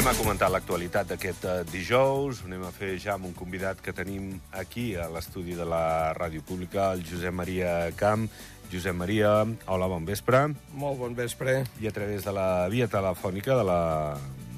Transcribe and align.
Anem 0.00 0.14
a 0.14 0.16
comentar 0.16 0.46
l'actualitat 0.48 1.10
d'aquest 1.10 1.42
eh, 1.44 1.54
dijous. 1.68 2.38
Ho 2.40 2.46
anem 2.48 2.62
a 2.64 2.70
fer 2.72 2.94
ja 2.96 3.18
amb 3.18 3.26
un 3.28 3.34
convidat 3.36 3.82
que 3.84 3.92
tenim 3.92 4.30
aquí 4.56 4.94
a 4.96 5.10
l'estudi 5.12 5.52
de 5.52 5.66
la 5.68 6.14
Ràdio 6.16 6.40
Pública, 6.40 6.86
el 6.96 7.02
Josep 7.04 7.34
Maria 7.36 7.74
Camp. 8.00 8.22
Josep 8.72 8.96
Maria, 8.96 9.34
hola, 9.68 9.88
bon 9.92 10.06
vespre. 10.08 10.40
Molt 10.72 10.96
bon 11.02 11.12
vespre. 11.18 11.58
I 11.84 11.90
a 11.90 11.92
través 11.92 12.24
de 12.24 12.32
la 12.32 12.46
via 12.72 12.86
telefònica, 12.88 13.58
de 13.58 13.66
la, 13.68 13.82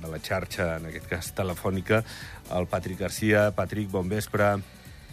de 0.05 0.10
la 0.12 0.20
xarxa, 0.23 0.77
en 0.77 0.86
aquest 0.92 1.09
cas 1.10 1.33
telefònica, 1.34 2.05
el 2.55 2.69
Patrick 2.70 3.02
Garcia. 3.02 3.48
Patrick, 3.56 3.91
bon 3.91 4.06
vespre. 4.12 4.52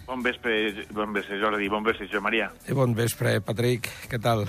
Bon 0.06 0.22
vespre, 0.22 0.59
bon 0.94 1.18
vespre, 1.18 1.40
Jordi. 1.42 1.72
Bon 1.73 1.90
vespre, 1.90 2.06
Josep 2.06 2.28
Maria. 2.28 2.52
I 2.70 2.78
bon 2.78 2.94
vespre, 2.94 3.34
Patrick. 3.42 3.90
Què 4.14 4.22
tal? 4.22 4.46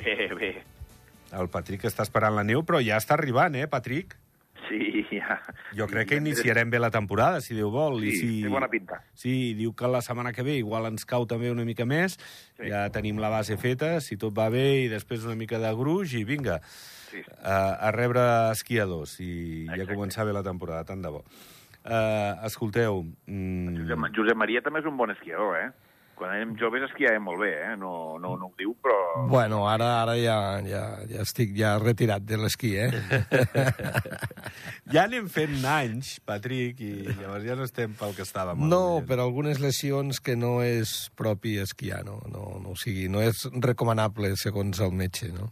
Bé, 0.00 0.18
bé. 0.34 0.50
El 1.38 1.46
Patrick 1.46 1.86
està 1.86 2.02
esperant 2.02 2.34
la 2.34 2.42
neu, 2.42 2.66
però 2.66 2.82
ja 2.82 2.98
està 2.98 3.14
arribant, 3.14 3.54
eh, 3.54 3.70
Patrick? 3.70 4.18
Sí, 4.72 5.02
ja. 5.10 5.40
Jo 5.76 5.86
crec 5.90 6.08
que 6.08 6.16
iniciarem 6.20 6.70
bé 6.70 6.78
la 6.80 6.90
temporada, 6.90 7.40
si 7.44 7.54
Déu 7.54 7.68
vol. 7.74 7.98
Sí, 8.00 8.08
I 8.08 8.16
si... 8.16 8.28
té 8.44 8.48
bona 8.52 8.68
pinta. 8.72 9.00
Sí, 9.18 9.52
diu 9.58 9.74
que 9.76 9.88
la 9.90 10.00
setmana 10.04 10.32
que 10.32 10.44
ve 10.46 10.54
igual 10.60 10.86
ens 10.88 11.04
cau 11.08 11.26
també 11.28 11.50
una 11.52 11.64
mica 11.68 11.84
més. 11.88 12.16
Sí. 12.56 12.70
Ja 12.70 12.86
tenim 12.94 13.18
la 13.20 13.28
base 13.32 13.58
feta, 13.60 13.98
si 14.00 14.16
tot 14.16 14.32
va 14.38 14.48
bé, 14.52 14.84
i 14.86 14.88
després 14.92 15.26
una 15.28 15.36
mica 15.36 15.58
de 15.62 15.72
gruix, 15.76 16.14
i 16.14 16.24
vinga, 16.24 16.60
Sí. 17.12 17.20
a, 17.44 17.74
a 17.88 17.90
rebre 17.92 18.22
esquiadors, 18.54 19.18
i 19.20 19.66
ja 19.66 19.74
Exacte. 19.74 19.92
començar 19.92 20.24
bé 20.24 20.32
la 20.32 20.42
temporada, 20.46 20.86
tant 20.88 21.02
de 21.04 21.10
bo. 21.12 21.24
Uh, 21.82 22.38
escolteu, 22.46 23.02
mm, 23.26 23.74
Josep, 23.82 24.06
Josep 24.16 24.38
Maria 24.38 24.62
també 24.62 24.80
és 24.80 24.86
un 24.88 24.96
bon 24.96 25.10
esquiador, 25.12 25.58
eh? 25.58 25.70
Quan 26.18 26.34
érem 26.36 26.52
joves 26.60 26.84
esquiàvem 26.86 27.24
molt 27.24 27.40
bé, 27.42 27.50
eh? 27.64 27.72
No, 27.80 28.18
no, 28.22 28.34
no 28.38 28.50
ho 28.50 28.52
diu, 28.58 28.74
però... 28.84 28.96
Bueno, 29.30 29.62
ara 29.70 29.88
ara 30.02 30.14
ja, 30.20 30.36
ja, 30.66 30.82
ja 31.08 31.22
estic 31.24 31.54
ja 31.58 31.72
retirat 31.82 32.26
de 32.28 32.38
l'esquí, 32.38 32.74
eh? 32.78 32.90
ja 34.94 35.06
anem 35.06 35.26
fent 35.32 35.56
anys, 35.66 36.14
Patrick, 36.28 36.82
i 36.84 37.06
llavors 37.08 37.48
ja 37.48 37.56
no 37.58 37.66
estem 37.68 37.96
pel 37.98 38.14
que 38.16 38.26
estàvem. 38.26 38.62
No, 38.70 39.00
per 39.08 39.18
algunes 39.24 39.62
lesions 39.62 40.20
que 40.20 40.36
no 40.38 40.58
és 40.64 41.10
propi 41.18 41.56
esquiar, 41.62 42.04
no? 42.06 42.20
no, 42.30 42.46
no 42.62 42.76
o 42.76 42.78
sigui, 42.78 43.08
no 43.12 43.24
és 43.24 43.46
recomanable 43.64 44.34
segons 44.40 44.80
el 44.84 44.94
metge, 44.96 45.32
no? 45.34 45.50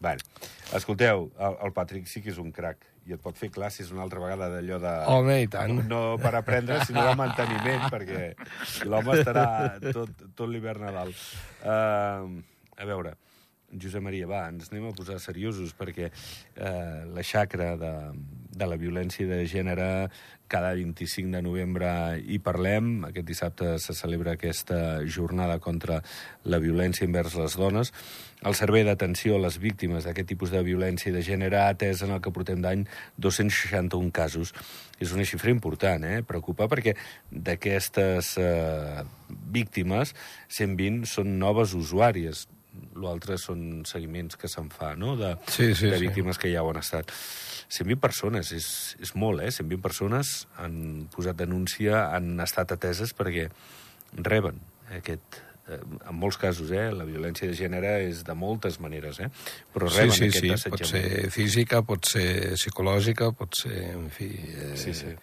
Bueno, 0.00 0.24
escolteu, 0.72 1.28
el, 1.36 1.58
el 1.66 1.74
Patrick 1.76 2.08
sí 2.08 2.22
que 2.24 2.32
és 2.32 2.38
un 2.40 2.54
crac, 2.56 2.86
i 3.10 3.16
et 3.16 3.22
pot 3.22 3.36
fer 3.38 3.50
classes 3.52 3.90
una 3.94 4.04
altra 4.06 4.22
vegada 4.22 4.48
d'allò 4.52 4.78
de... 4.82 4.92
Home, 5.10 5.40
i 5.44 5.48
tant. 5.50 5.82
No 5.90 6.02
per 6.22 6.34
aprendre, 6.38 6.78
sinó 6.86 7.02
de 7.08 7.16
manteniment, 7.18 7.88
perquè 7.90 8.30
l'home 8.86 9.18
estarà 9.18 9.46
tot, 9.90 10.14
tot 10.38 10.46
l'hivern 10.50 10.86
a 10.86 10.94
dalt. 10.94 11.26
Uh, 11.60 12.38
a 12.80 12.86
veure, 12.88 13.16
Josep 13.70 14.02
Maria, 14.02 14.28
va, 14.30 14.44
ens 14.50 14.70
anem 14.70 14.88
a 14.88 14.94
posar 14.96 15.18
seriosos, 15.22 15.74
perquè 15.78 16.10
uh, 16.10 17.10
la 17.10 17.26
xacra 17.26 17.74
de, 17.80 17.94
de 18.62 18.70
la 18.70 18.78
violència 18.78 19.26
de 19.30 19.42
gènere 19.50 19.90
cada 20.50 20.74
25 20.74 21.30
de 21.30 21.40
novembre 21.46 21.88
hi 22.26 22.40
parlem. 22.42 23.06
Aquest 23.06 23.28
dissabte 23.28 23.76
se 23.78 23.94
celebra 23.94 24.34
aquesta 24.34 25.00
jornada 25.06 25.60
contra 25.62 26.00
la 26.44 26.58
violència 26.58 27.06
envers 27.06 27.36
les 27.38 27.56
dones. 27.56 27.94
El 28.42 28.56
Servei 28.58 28.82
d'Atenció 28.84 29.36
a 29.36 29.44
les 29.44 29.60
Víctimes 29.62 30.04
d'aquest 30.08 30.32
tipus 30.32 30.50
de 30.50 30.64
violència 30.66 31.14
de 31.14 31.22
gènere 31.22 31.60
ha 31.60 31.70
atès 31.70 32.02
en 32.02 32.14
el 32.16 32.22
que 32.24 32.34
portem 32.34 32.60
d'any 32.64 32.86
261 33.16 34.10
casos. 34.10 34.52
És 34.98 35.14
una 35.14 35.26
xifra 35.28 35.54
important, 35.54 36.04
eh? 36.04 36.22
Preocupa 36.26 36.66
perquè 36.72 36.96
d'aquestes 37.30 38.34
eh, 38.42 39.04
víctimes, 39.54 40.16
120 40.48 41.06
són 41.06 41.38
noves 41.38 41.76
usuàries. 41.78 42.48
L'altre 43.02 43.36
són 43.38 43.82
seguiments 43.88 44.36
que 44.38 44.48
se'n 44.48 44.68
fa, 44.70 44.92
no?, 44.96 45.16
de, 45.18 45.34
Sí, 45.50 45.74
sí, 45.74 45.88
de 45.90 45.98
sí. 45.98 46.06
víctimes 46.06 46.38
que 46.38 46.52
ja 46.52 46.62
ho 46.62 46.70
han 46.70 46.78
estat. 46.78 47.10
120 47.70 48.00
persones, 48.02 48.52
és, 48.52 48.66
és 49.02 49.14
molt, 49.14 49.42
eh? 49.42 49.50
120 49.50 49.80
persones 49.82 50.46
han 50.58 51.06
posat 51.14 51.36
denúncia, 51.38 52.08
han 52.14 52.38
estat 52.42 52.72
ateses 52.76 53.12
perquè 53.14 53.48
reben 54.18 54.58
aquest 54.96 55.38
eh, 55.70 55.78
en 56.08 56.16
molts 56.18 56.36
casos, 56.40 56.70
eh, 56.74 56.88
la 56.90 57.04
violència 57.06 57.46
de 57.46 57.54
gènere 57.54 57.92
és 58.08 58.24
de 58.26 58.34
moltes 58.34 58.80
maneres, 58.82 59.20
eh, 59.22 59.28
però 59.74 59.86
Sí, 59.90 59.98
reben 60.00 60.16
sí, 60.16 60.24
aquest 60.30 60.40
sí, 60.44 60.50
assetjament. 60.50 60.80
pot 60.80 60.90
ser 60.90 61.30
física, 61.30 61.82
pot 61.86 62.10
ser 62.10 62.28
psicològica, 62.58 63.30
pot 63.38 63.54
ser, 63.64 63.78
en 63.94 64.10
fi... 64.10 64.30
Eh, 64.34 64.74
Sí, 64.76 64.94
sí. 64.94 65.14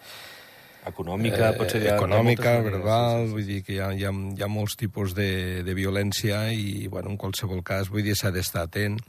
Econòmica, 0.91 1.51
pot 1.57 1.73
ser... 1.75 1.81
econòmica, 1.93 2.57
verbal, 2.65 3.23
sí, 3.23 3.23
sí, 3.23 3.27
sí. 3.27 3.33
vull 3.35 3.47
dir 3.49 3.59
que 3.65 3.75
hi 3.75 3.81
ha, 3.81 3.89
hi 3.93 4.05
ha, 4.07 4.13
hi 4.13 4.45
ha 4.45 4.51
molts 4.51 4.77
tipus 4.79 5.15
de, 5.17 5.63
de 5.67 5.75
violència 5.77 6.47
i, 6.53 6.87
bueno, 6.91 7.13
en 7.13 7.19
qualsevol 7.21 7.63
cas, 7.65 7.91
vull 7.93 8.05
dir, 8.05 8.15
s'ha 8.17 8.33
d'estar 8.35 8.67
atent. 8.67 8.99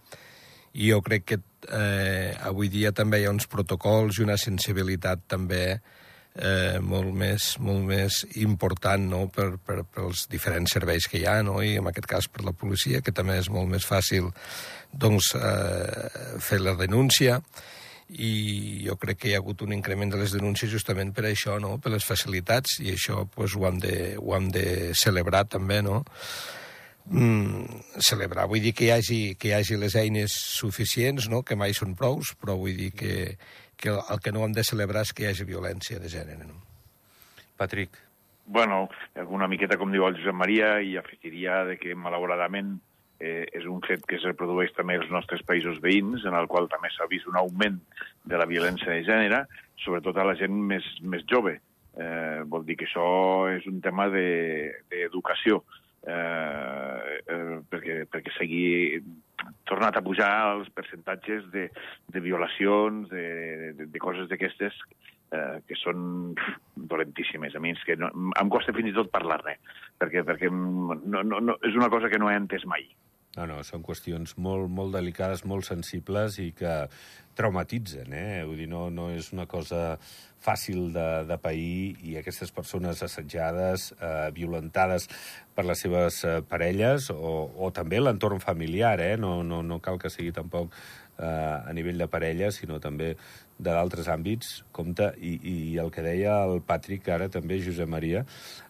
I 0.78 0.90
jo 0.92 0.98
crec 1.02 1.24
que 1.26 1.38
eh, 1.74 2.34
avui 2.46 2.68
dia 2.72 2.92
també 2.92 3.22
hi 3.22 3.28
ha 3.28 3.34
uns 3.34 3.48
protocols 3.50 4.18
i 4.18 4.26
una 4.26 4.36
sensibilitat 4.38 5.24
també 5.30 5.78
eh, 6.38 6.78
molt, 6.80 7.10
més, 7.14 7.50
molt 7.64 7.84
més 7.88 8.20
important 8.40 9.08
no? 9.10 9.24
per, 9.32 9.50
per, 9.64 9.82
pels 9.94 10.26
diferents 10.30 10.76
serveis 10.76 11.08
que 11.10 11.22
hi 11.22 11.26
ha, 11.26 11.40
no? 11.46 11.58
i 11.64 11.76
en 11.80 11.90
aquest 11.90 12.08
cas 12.10 12.28
per 12.30 12.44
la 12.46 12.54
policia, 12.56 13.02
que 13.02 13.14
també 13.14 13.38
és 13.40 13.50
molt 13.52 13.70
més 13.72 13.86
fàcil 13.86 14.30
doncs, 14.92 15.34
eh, 15.36 16.38
fer 16.44 16.62
la 16.62 16.76
denúncia, 16.78 17.40
i 18.08 18.84
jo 18.86 18.96
crec 19.00 19.18
que 19.20 19.30
hi 19.30 19.34
ha 19.36 19.40
hagut 19.42 19.62
un 19.66 19.74
increment 19.76 20.14
de 20.14 20.20
les 20.22 20.32
denúncies 20.32 20.70
justament 20.72 21.12
per 21.16 21.26
això, 21.28 21.58
no? 21.60 21.76
per 21.82 21.92
les 21.92 22.06
facilitats, 22.08 22.78
i 22.80 22.94
això 22.94 23.26
pues, 23.34 23.56
ho, 23.56 23.66
hem 23.68 23.82
de, 23.84 23.98
ho 24.16 24.34
hem 24.36 24.48
de 24.54 24.94
celebrar 24.96 25.44
també, 25.50 25.82
no? 25.84 26.00
Mm, 27.08 27.64
celebrar, 28.04 28.48
vull 28.48 28.64
dir 28.64 28.74
que 28.76 28.88
hi, 28.88 28.90
hagi, 28.96 29.20
que 29.40 29.50
hi 29.50 29.54
hagi 29.56 29.78
les 29.80 29.96
eines 29.96 30.34
suficients, 30.56 31.28
no? 31.32 31.42
que 31.42 31.56
mai 31.56 31.76
són 31.76 31.94
prous, 31.96 32.34
però 32.40 32.56
vull 32.60 32.76
dir 32.76 32.90
que, 32.96 33.14
que 33.76 33.94
el 33.96 34.20
que 34.24 34.32
no 34.32 34.44
hem 34.44 34.56
de 34.56 34.64
celebrar 34.64 35.06
és 35.06 35.12
que 35.12 35.24
hi 35.24 35.30
hagi 35.30 35.48
violència 35.48 36.00
de 36.00 36.12
gènere. 36.12 36.48
No? 36.48 36.60
Patrick, 37.56 38.04
Bueno, 38.48 38.88
una 39.28 39.44
miqueta 39.44 39.76
com 39.76 39.90
diu 39.92 40.06
el 40.06 40.14
Josep 40.16 40.32
Maria, 40.32 40.78
i 40.80 40.94
afegiria 40.96 41.66
de 41.68 41.74
que, 41.76 41.92
malauradament, 41.92 42.78
eh, 43.20 43.46
és 43.52 43.66
un 43.66 43.80
fet 43.86 44.04
que 44.06 44.16
es 44.18 44.26
reprodueix 44.26 44.72
també 44.76 44.98
als 44.98 45.10
nostres 45.10 45.42
països 45.46 45.80
veïns, 45.84 46.24
en 46.24 46.34
el 46.38 46.46
qual 46.50 46.68
també 46.68 46.90
s'ha 46.94 47.08
vist 47.10 47.26
un 47.26 47.38
augment 47.40 47.80
de 48.24 48.38
la 48.38 48.46
violència 48.46 48.92
de 48.92 49.04
gènere, 49.06 49.44
sobretot 49.84 50.16
a 50.16 50.26
la 50.26 50.36
gent 50.38 50.54
més, 50.54 50.86
més 51.02 51.24
jove. 51.30 51.58
Eh, 51.98 52.42
vol 52.46 52.64
dir 52.64 52.76
que 52.78 52.86
això 52.86 53.50
és 53.50 53.66
un 53.66 53.80
tema 53.82 54.08
de- 54.08 54.72
d'educació, 54.90 55.62
de, 55.66 56.12
eh, 56.12 57.22
eh, 57.26 57.58
perquè, 57.70 58.04
perquè 58.06 58.34
sigui 58.38 59.02
tornat 59.68 59.96
a 59.96 60.02
pujar 60.02 60.30
els 60.54 60.70
percentatges 60.74 61.50
de, 61.52 61.68
de 62.08 62.20
violacions, 62.20 63.08
de, 63.10 63.72
de, 63.76 63.86
de 63.86 63.98
coses 64.02 64.28
d'aquestes 64.30 64.74
eh, 65.32 65.58
que 65.66 65.76
són 65.78 66.34
dolentíssimes. 66.76 67.54
A 67.54 67.60
mi 67.60 67.74
és 67.74 67.84
que 67.86 67.96
no, 67.96 68.10
em 68.14 68.52
costa 68.52 68.74
fins 68.76 68.90
i 68.92 68.96
tot 68.96 69.10
parlar-ne, 69.12 69.58
perquè, 70.00 70.24
perquè 70.26 70.50
no, 70.50 70.96
no, 71.22 71.40
no, 71.40 71.58
és 71.66 71.76
una 71.78 71.90
cosa 71.92 72.10
que 72.10 72.18
no 72.18 72.30
he 72.30 72.38
entès 72.38 72.66
mai. 72.66 72.86
No, 73.38 73.46
no, 73.46 73.62
són 73.66 73.84
qüestions 73.86 74.34
molt, 74.42 74.66
molt 74.72 74.96
delicades, 74.96 75.44
molt 75.46 75.68
sensibles 75.68 76.40
i 76.42 76.50
que 76.58 76.74
traumatitzen, 77.38 78.10
eh? 78.10 78.42
Vull 78.46 78.58
dir, 78.64 78.66
no, 78.70 78.88
no 78.90 79.08
és 79.14 79.30
una 79.34 79.46
cosa 79.46 79.96
fàcil 80.42 80.90
de, 80.94 81.06
de 81.28 81.36
pair 81.42 81.98
i 82.06 82.16
aquestes 82.18 82.50
persones 82.54 83.02
assetjades, 83.06 83.92
eh, 83.94 84.30
violentades 84.34 85.06
per 85.54 85.66
les 85.66 85.82
seves 85.84 86.22
eh, 86.26 86.38
parelles 86.50 87.10
o, 87.14 87.46
o 87.54 87.70
també 87.74 88.02
l'entorn 88.02 88.42
familiar, 88.42 88.96
eh? 89.02 89.14
No, 89.20 89.38
no, 89.46 89.62
no 89.66 89.78
cal 89.84 90.02
que 90.02 90.10
sigui 90.10 90.34
tampoc 90.34 90.74
eh, 91.18 91.68
a 91.68 91.72
nivell 91.74 91.98
de 91.98 92.06
parella, 92.08 92.50
sinó 92.54 92.78
també 92.80 93.12
de 93.58 93.72
d'altres 93.74 94.06
àmbits, 94.06 94.62
compte, 94.70 95.08
i, 95.18 95.32
i 95.42 95.54
el 95.82 95.90
que 95.90 96.02
deia 96.04 96.36
el 96.46 96.60
Patrick 96.62 97.08
ara 97.10 97.26
també, 97.28 97.58
Josep 97.64 97.88
Maria, 97.90 98.24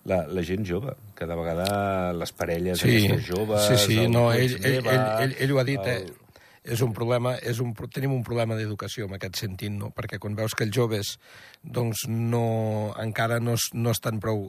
la, 0.08 0.22
la 0.32 0.42
gent 0.42 0.64
jove, 0.64 0.94
cada 1.18 1.36
vegada 1.36 2.12
les 2.16 2.32
parelles 2.32 2.80
Sí, 2.80 2.94
aquestes 3.04 3.26
joves... 3.28 3.66
sí, 3.68 3.76
sí, 3.84 3.98
el 4.06 4.10
no, 4.14 4.30
ell, 4.32 4.56
ell, 4.64 4.80
ell, 4.86 5.04
ell, 5.26 5.36
ell 5.44 5.52
ho 5.52 5.60
ha 5.60 5.66
dit, 5.68 5.78
el- 5.84 6.08
eh? 6.08 6.24
És 6.68 6.82
un 6.84 6.92
problema, 6.96 7.34
és 7.40 7.58
un, 7.64 7.72
tenim 7.92 8.12
un 8.12 8.22
problema 8.26 8.56
d'educació 8.58 9.06
en 9.08 9.16
aquest 9.16 9.40
sentit, 9.40 9.72
no? 9.72 9.88
perquè 9.96 10.18
quan 10.20 10.36
veus 10.38 10.54
que 10.54 10.66
els 10.66 10.74
joves 10.76 11.14
doncs, 11.62 12.04
no, 12.08 12.92
encara 13.00 13.40
no, 13.40 13.56
no 13.74 13.94
estan 13.94 14.20
prou 14.22 14.46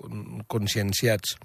conscienciats 0.51 1.37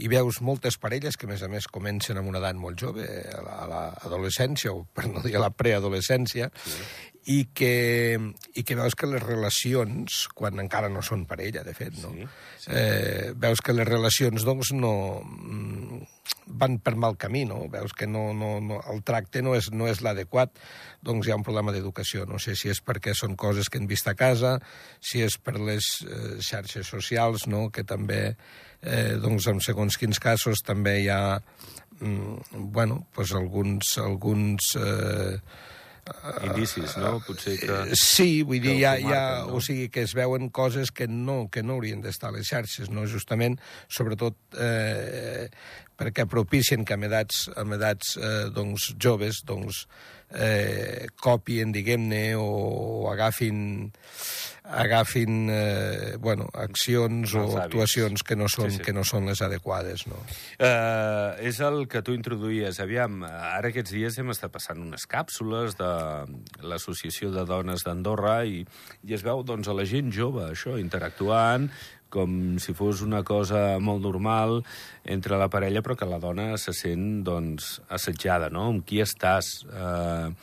i 0.00 0.08
veus 0.12 0.40
moltes 0.44 0.78
parelles 0.80 1.18
que, 1.18 1.26
a 1.28 1.32
més 1.32 1.42
a 1.42 1.50
més, 1.52 1.68
comencen 1.68 2.18
amb 2.20 2.30
una 2.30 2.40
edat 2.42 2.58
molt 2.58 2.78
jove, 2.80 3.04
a 3.04 3.42
la- 3.44 3.66
l'adolescència, 3.70 4.72
o 4.72 4.86
per 4.94 5.08
no 5.10 5.22
dir 5.24 5.36
a 5.36 5.44
la 5.44 5.50
preadolescència, 5.50 6.50
sí. 6.64 6.78
i, 7.34 7.38
que, 7.54 7.74
i 8.54 8.64
que 8.64 8.78
veus 8.78 8.96
que 8.96 9.10
les 9.10 9.22
relacions, 9.22 10.22
quan 10.34 10.58
encara 10.62 10.88
no 10.92 11.02
són 11.04 11.26
parella, 11.30 11.64
de 11.66 11.74
fet, 11.76 11.98
no? 12.02 12.14
Sí, 12.14 12.28
sí. 12.64 12.70
Eh, 12.72 13.32
veus 13.36 13.60
que 13.64 13.76
les 13.76 13.88
relacions 13.88 14.46
doncs, 14.46 14.72
no, 14.76 14.94
van 16.46 16.78
per 16.82 16.94
mal 16.98 17.16
camí, 17.20 17.44
no? 17.46 17.60
Veus 17.70 17.92
que 17.96 18.06
no, 18.06 18.30
no, 18.34 18.58
no, 18.64 18.80
el 18.92 19.02
tracte 19.06 19.42
no 19.42 19.54
és, 19.58 19.70
no 19.72 19.88
és 19.90 20.02
l'adequat, 20.04 20.58
doncs 21.06 21.26
hi 21.26 21.34
ha 21.34 21.38
un 21.38 21.46
problema 21.46 21.72
d'educació. 21.74 22.26
No 22.28 22.40
sé 22.42 22.56
si 22.58 22.70
és 22.72 22.82
perquè 22.84 23.14
són 23.16 23.36
coses 23.40 23.70
que 23.70 23.80
hem 23.80 23.88
vist 23.90 24.08
a 24.10 24.16
casa, 24.18 24.56
si 25.00 25.22
és 25.24 25.38
per 25.38 25.56
les 25.58 25.90
eh, 26.06 26.36
xarxes 26.44 26.90
socials, 26.90 27.46
no? 27.50 27.68
que 27.70 27.84
també, 27.86 28.22
eh, 28.82 29.16
doncs, 29.22 29.48
en 29.52 29.62
segons 29.64 29.98
quins 30.00 30.22
casos, 30.22 30.64
també 30.66 31.00
hi 31.04 31.10
ha 31.12 31.22
mm, 32.00 32.70
bueno, 32.74 33.06
pues 33.14 33.34
alguns, 33.36 33.96
alguns, 33.98 34.74
eh, 34.80 35.38
indicis, 36.46 36.96
no? 37.00 37.18
Potser 37.26 37.56
que... 37.60 37.70
Eh, 37.70 37.98
Sí, 37.98 38.42
vull 38.46 38.62
dir, 38.62 38.76
que 38.78 38.86
ha, 38.86 38.94
marquen, 38.98 39.48
no? 39.50 39.58
o 39.58 39.64
sigui, 39.64 39.88
que 39.92 40.04
es 40.06 40.14
veuen 40.16 40.50
coses 40.54 40.92
que 40.94 41.08
no, 41.08 41.42
que 41.52 41.64
no 41.66 41.78
haurien 41.78 42.02
d'estar 42.04 42.30
a 42.30 42.36
les 42.38 42.48
xarxes, 42.50 42.90
no? 42.92 43.06
Justament, 43.10 43.58
sobretot, 43.88 44.38
eh, 44.58 45.48
perquè 46.00 46.26
propicien 46.30 46.86
que 46.88 46.96
amb 46.96 47.08
edats, 47.10 47.48
amb 47.60 47.76
edats 47.76 48.16
eh, 48.16 48.48
doncs, 48.54 48.92
joves 49.00 49.42
doncs, 49.48 49.84
eh, 50.32 51.06
copien, 51.20 51.72
diguem-ne, 51.74 52.24
o 52.38 53.10
agafin 53.12 53.90
agafin 54.64 55.48
eh, 55.50 56.16
bueno, 56.20 56.48
accions 56.54 57.34
o 57.34 57.44
actuacions 57.58 58.22
que 58.22 58.36
no 58.36 58.48
són, 58.48 58.70
Sí, 58.70 58.78
sí. 58.78 58.84
que 58.84 58.94
no 58.96 59.04
són 59.04 59.26
les 59.30 59.40
adequades, 59.42 60.06
no? 60.10 60.18
Uh, 60.60 61.36
és 61.42 61.60
el 61.64 61.86
que 61.90 62.02
tu 62.06 62.14
introduïes. 62.16 62.80
Aviam, 62.82 63.22
ara 63.24 63.70
aquests 63.72 63.94
dies 63.96 64.18
hem 64.20 64.30
estat 64.34 64.52
passant 64.54 64.80
unes 64.82 65.06
càpsules 65.10 65.78
de 65.80 65.92
l'Associació 66.62 67.32
de 67.34 67.46
Dones 67.48 67.86
d'Andorra 67.86 68.44
i, 68.44 68.64
i 69.06 69.16
es 69.16 69.24
veu 69.26 69.42
doncs, 69.46 69.70
a 69.70 69.76
la 69.76 69.88
gent 69.88 70.12
jove, 70.14 70.50
això, 70.52 70.76
interactuant 70.80 71.70
com 72.10 72.58
si 72.58 72.74
fos 72.74 73.04
una 73.06 73.22
cosa 73.22 73.78
molt 73.78 74.02
normal 74.02 74.64
entre 75.06 75.38
la 75.38 75.46
parella, 75.48 75.78
però 75.80 75.94
que 75.94 76.08
la 76.10 76.18
dona 76.18 76.56
se 76.58 76.74
sent 76.74 77.22
doncs, 77.22 77.76
assetjada, 77.88 78.50
no? 78.50 78.66
Amb 78.74 78.82
qui 78.84 78.98
estàs? 79.04 79.60
Uh, 79.70 80.34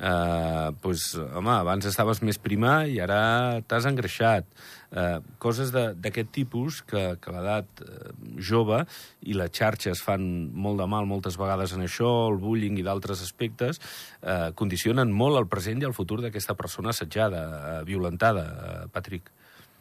Uh, 0.00 0.72
pues, 0.80 1.12
home, 1.20 1.52
abans 1.52 1.84
estaves 1.84 2.22
més 2.24 2.38
prima 2.40 2.86
i 2.88 2.96
ara 3.04 3.60
t'has 3.68 3.84
engreixat. 3.84 4.46
Uh, 4.90 5.20
coses 5.38 5.68
d'aquest 5.70 6.32
tipus 6.32 6.80
que, 6.88 7.02
que 7.20 7.34
l'edat 7.34 7.82
uh, 7.84 8.08
jove 8.40 8.80
i 9.28 9.36
les 9.36 9.52
xarxes 9.52 10.00
fan 10.02 10.24
molt 10.50 10.80
de 10.80 10.86
mal 10.88 11.04
moltes 11.10 11.36
vegades 11.38 11.76
en 11.76 11.84
això, 11.84 12.08
el 12.30 12.40
bullying 12.40 12.80
i 12.80 12.86
d'altres 12.86 13.20
aspectes, 13.26 13.78
uh, 14.24 14.48
condicionen 14.56 15.12
molt 15.12 15.38
el 15.42 15.50
present 15.52 15.84
i 15.84 15.90
el 15.90 15.94
futur 15.94 16.22
d'aquesta 16.24 16.56
persona 16.56 16.94
assetjada, 16.94 17.44
uh, 17.44 17.76
violentada, 17.84 18.46
uh, 18.48 18.88
Patrick. 18.90 19.30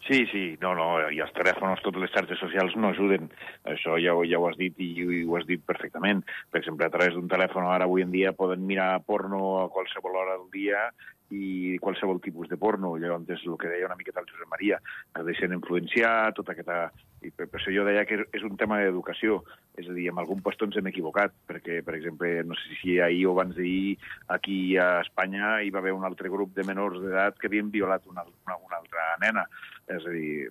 Sí, 0.10 0.26
sí, 0.32 0.58
no, 0.60 0.72
no, 0.74 0.86
i 1.14 1.20
els 1.22 1.34
telèfons, 1.38 1.84
totes 1.86 2.02
les 2.02 2.10
xarxes 2.10 2.40
socials 2.42 2.74
no 2.82 2.90
ajuden. 2.90 3.28
Això 3.70 3.94
ja, 4.02 4.16
ja 4.26 4.40
ho 4.42 4.48
has 4.50 4.58
dit 4.58 4.74
i, 4.82 4.88
i 5.06 5.20
ho 5.22 5.36
has 5.38 5.46
dit 5.46 5.62
perfectament. 5.62 6.24
Per 6.50 6.64
exemple, 6.64 6.88
a 6.88 6.94
través 6.96 7.14
d'un 7.14 7.30
telèfon 7.30 7.70
ara 7.70 7.86
avui 7.86 8.02
en 8.02 8.10
dia 8.10 8.34
poden 8.34 8.66
mirar 8.66 9.04
porno 9.06 9.60
a 9.60 9.68
qualsevol 9.70 10.18
hora 10.18 10.40
del 10.40 10.50
dia 10.56 10.88
i 11.30 11.78
qualsevol 11.78 12.18
tipus 12.26 12.50
de 12.50 12.58
porno. 12.58 12.96
Llavors, 12.98 13.30
el 13.46 13.58
que 13.62 13.70
deia 13.70 13.86
una 13.86 14.00
miqueta 14.00 14.24
el 14.24 14.32
Josep 14.32 14.50
Maria, 14.50 14.82
es 15.14 15.30
deixen 15.30 15.54
influenciar, 15.54 16.34
tota 16.34 16.58
aquesta... 16.58 16.90
I 17.20 17.34
per, 17.36 17.50
per 17.52 17.60
això 17.60 17.74
jo 17.76 17.84
deia 17.84 18.06
que 18.08 18.16
és 18.32 18.44
un 18.48 18.56
tema 18.58 18.78
d'educació. 18.80 19.42
És 19.78 19.90
a 19.92 19.94
dir, 19.94 20.08
en 20.10 20.18
algun 20.22 20.40
lloc 20.42 20.62
ens 20.66 20.78
hem 20.80 20.88
equivocat, 20.90 21.34
perquè, 21.46 21.82
per 21.86 21.98
exemple, 21.98 22.32
no 22.48 22.56
sé 22.58 22.78
si 22.80 22.98
ahir 22.98 23.26
o 23.28 23.34
abans 23.36 23.58
d'ahir, 23.58 23.98
aquí 24.34 24.78
a 24.80 25.02
Espanya 25.04 25.60
hi 25.62 25.70
va 25.70 25.84
haver 25.84 25.94
un 25.94 26.08
altre 26.08 26.32
grup 26.32 26.56
de 26.56 26.64
menors 26.66 26.98
d'edat 27.04 27.38
que 27.38 27.52
havien 27.52 27.70
violat 27.70 28.08
una, 28.08 28.24
una, 28.48 28.56
una 28.56 28.80
altra 28.80 29.12
nena. 29.22 29.46
És 29.90 30.06
a 30.06 30.12
dir, 30.14 30.48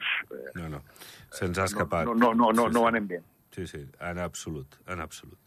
No, 0.58 0.68
no, 0.68 0.82
se'ns 1.30 1.58
ha 1.58 1.64
escapat. 1.70 2.04
no, 2.06 2.14
no, 2.14 2.32
no, 2.34 2.52
no, 2.52 2.66
Sí, 2.68 2.74
no 2.74 2.86
anem 2.88 3.06
bé. 3.06 3.20
Sí, 3.54 3.66
sí, 3.66 3.80
en 4.00 4.18
absolut, 4.18 4.76
en 4.86 5.00
absolut. 5.00 5.38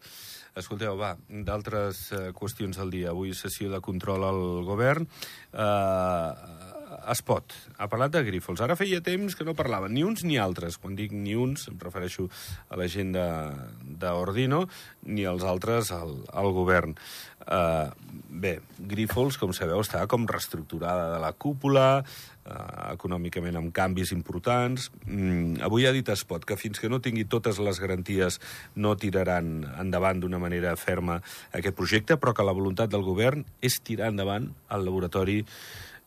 Escolteu, 0.56 0.98
va, 1.00 1.14
d'altres 1.30 2.12
eh, 2.12 2.32
qüestions 2.36 2.76
del 2.78 2.90
dia. 2.92 3.12
Avui 3.14 3.32
sessió 3.34 3.70
de 3.72 3.80
control 3.80 4.24
al 4.28 4.42
govern. 4.68 5.06
Eh, 5.54 6.70
es 7.09 7.21
pot. 7.25 7.53
Ha 7.77 7.88
parlat 7.89 8.13
de 8.13 8.21
Grífols. 8.25 8.62
Ara 8.62 8.77
feia 8.80 9.01
temps 9.03 9.36
que 9.38 9.45
no 9.48 9.56
parlaven 9.57 9.94
ni 9.95 10.03
uns 10.06 10.25
ni 10.27 10.38
altres. 10.42 10.77
Quan 10.81 10.95
dic 10.98 11.13
ni 11.15 11.36
uns, 11.39 11.68
em 11.71 11.80
refereixo 11.81 12.27
a 12.69 12.80
la 12.80 12.88
gent 12.92 13.15
d'Ordino, 13.15 14.65
ni 15.09 15.25
els 15.27 15.45
altres 15.48 15.92
al, 15.95 16.18
al 16.31 16.51
govern. 16.56 16.95
Eh, 17.42 17.89
bé, 18.30 18.59
Grífols, 18.92 19.38
com 19.42 19.53
sabeu, 19.56 19.81
està 19.81 20.03
com 20.09 20.27
reestructurada 20.30 21.09
de 21.15 21.19
la 21.24 21.31
cúpula, 21.33 22.03
eh, 22.45 22.57
econòmicament 22.94 23.57
amb 23.57 23.74
canvis 23.74 24.13
importants. 24.15 24.89
Mm, 25.06 25.62
avui 25.65 25.88
ha 25.88 25.94
dit 25.95 26.09
Espot 26.13 26.45
que 26.45 26.57
fins 26.57 26.80
que 26.80 26.89
no 26.89 27.01
tingui 27.01 27.25
totes 27.25 27.59
les 27.59 27.80
garanties 27.81 28.39
no 28.75 28.95
tiraran 28.95 29.65
endavant 29.81 30.21
d'una 30.21 30.42
manera 30.42 30.75
ferma 30.77 31.21
aquest 31.51 31.75
projecte, 31.77 32.18
però 32.18 32.33
que 32.33 32.45
la 32.45 32.57
voluntat 32.57 32.92
del 32.92 33.06
govern 33.07 33.45
és 33.62 33.81
tirar 33.81 34.12
endavant 34.13 34.51
el 34.69 34.86
laboratori 34.86 35.42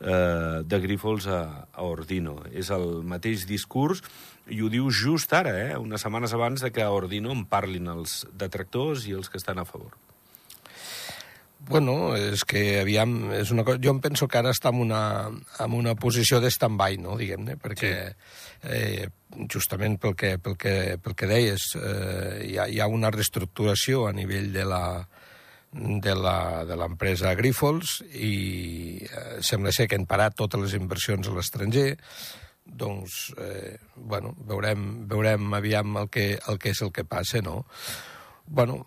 eh, 0.04 0.62
de 0.68 0.80
Grífols 0.84 1.26
a, 1.26 1.40
a 1.72 1.82
Ordino. 1.88 2.38
És 2.52 2.70
el 2.74 3.02
mateix 3.02 3.48
discurs 3.48 4.04
i 4.52 4.60
ho 4.60 4.68
diu 4.68 4.90
just 4.92 5.32
ara, 5.32 5.54
eh, 5.70 5.76
unes 5.80 6.04
setmanes 6.04 6.36
abans 6.36 6.60
de 6.60 6.70
que 6.70 6.84
a 6.84 6.92
Ordino 6.92 7.32
en 7.32 7.46
parlin 7.48 7.88
els 7.88 8.22
detractors 8.36 9.08
i 9.08 9.16
els 9.16 9.32
que 9.32 9.40
estan 9.40 9.58
a 9.58 9.64
favor. 9.68 9.96
Bueno, 11.64 12.12
és 12.12 12.42
que, 12.44 12.80
aviam, 12.82 13.30
és 13.32 13.48
una 13.54 13.64
cosa... 13.64 13.80
Jo 13.80 13.94
em 13.94 14.00
penso 14.04 14.26
que 14.28 14.36
ara 14.36 14.50
està 14.52 14.68
en 14.68 14.82
una, 14.84 15.30
en 15.64 15.72
una 15.72 15.94
posició 15.96 16.36
de 16.44 16.50
stand-by, 16.52 16.98
no?, 17.00 17.14
diguem-ne, 17.16 17.56
perquè 17.56 17.92
eh, 18.68 19.06
justament 19.48 19.96
pel 20.02 20.12
que, 20.12 20.34
pel 20.36 20.58
que, 20.60 20.74
pel 21.00 21.16
que 21.16 21.28
deies, 21.30 21.70
eh, 21.80 22.50
hi, 22.50 22.58
ha, 22.60 22.68
hi 22.68 22.82
ha 22.84 22.90
una 22.92 23.08
reestructuració 23.14 24.04
a 24.10 24.12
nivell 24.12 24.52
de 24.52 24.66
la 24.68 24.82
la- 24.84 25.06
de 25.74 26.76
l'empresa 26.78 27.34
Grífols 27.34 27.98
i 28.14 29.02
eh, 29.02 29.42
sembla 29.42 29.72
ser 29.74 29.88
que 29.90 29.98
han 29.98 30.06
parat 30.06 30.36
totes 30.38 30.62
les 30.62 30.78
inversions 30.78 31.28
a 31.28 31.34
l'estranger 31.34 31.90
doncs, 32.64 33.34
eh, 33.38 33.76
bueno, 33.96 34.34
veurem, 34.48 35.06
veurem 35.08 35.52
aviam 35.54 35.98
el 36.00 36.08
que, 36.08 36.38
el 36.48 36.58
que 36.58 36.72
és 36.72 36.80
el 36.82 36.92
que 36.92 37.04
passa, 37.04 37.42
no? 37.44 37.64
Bueno, 38.46 38.86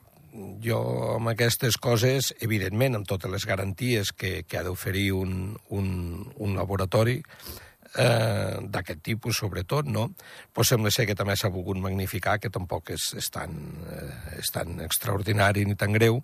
jo 0.63 0.80
amb 1.16 1.31
aquestes 1.31 1.78
coses, 1.81 2.34
evidentment, 2.42 2.98
amb 2.98 3.07
totes 3.10 3.31
les 3.31 3.45
garanties 3.45 4.12
que, 4.13 4.44
que 4.50 4.57
ha 4.57 4.66
d'oferir 4.66 5.12
un, 5.13 5.56
un, 5.69 5.88
un 6.36 6.57
laboratori, 6.57 7.19
eh, 7.98 8.57
d'aquest 8.62 9.01
tipus, 9.06 9.38
sobretot, 9.42 9.89
no? 9.89 10.10
Pues 10.54 10.74
sembla 10.74 10.92
ser 10.94 11.07
que 11.10 11.18
també 11.18 11.38
s'ha 11.38 11.54
volgut 11.54 11.80
magnificar, 11.81 12.38
que 12.42 12.54
tampoc 12.54 12.94
és, 12.98 13.12
és, 13.18 13.30
tan, 13.34 13.57
eh, 13.94 14.39
és 14.42 14.54
tan 14.54 14.80
extraordinari 14.86 15.66
ni 15.66 15.78
tan 15.78 15.94
greu, 15.95 16.24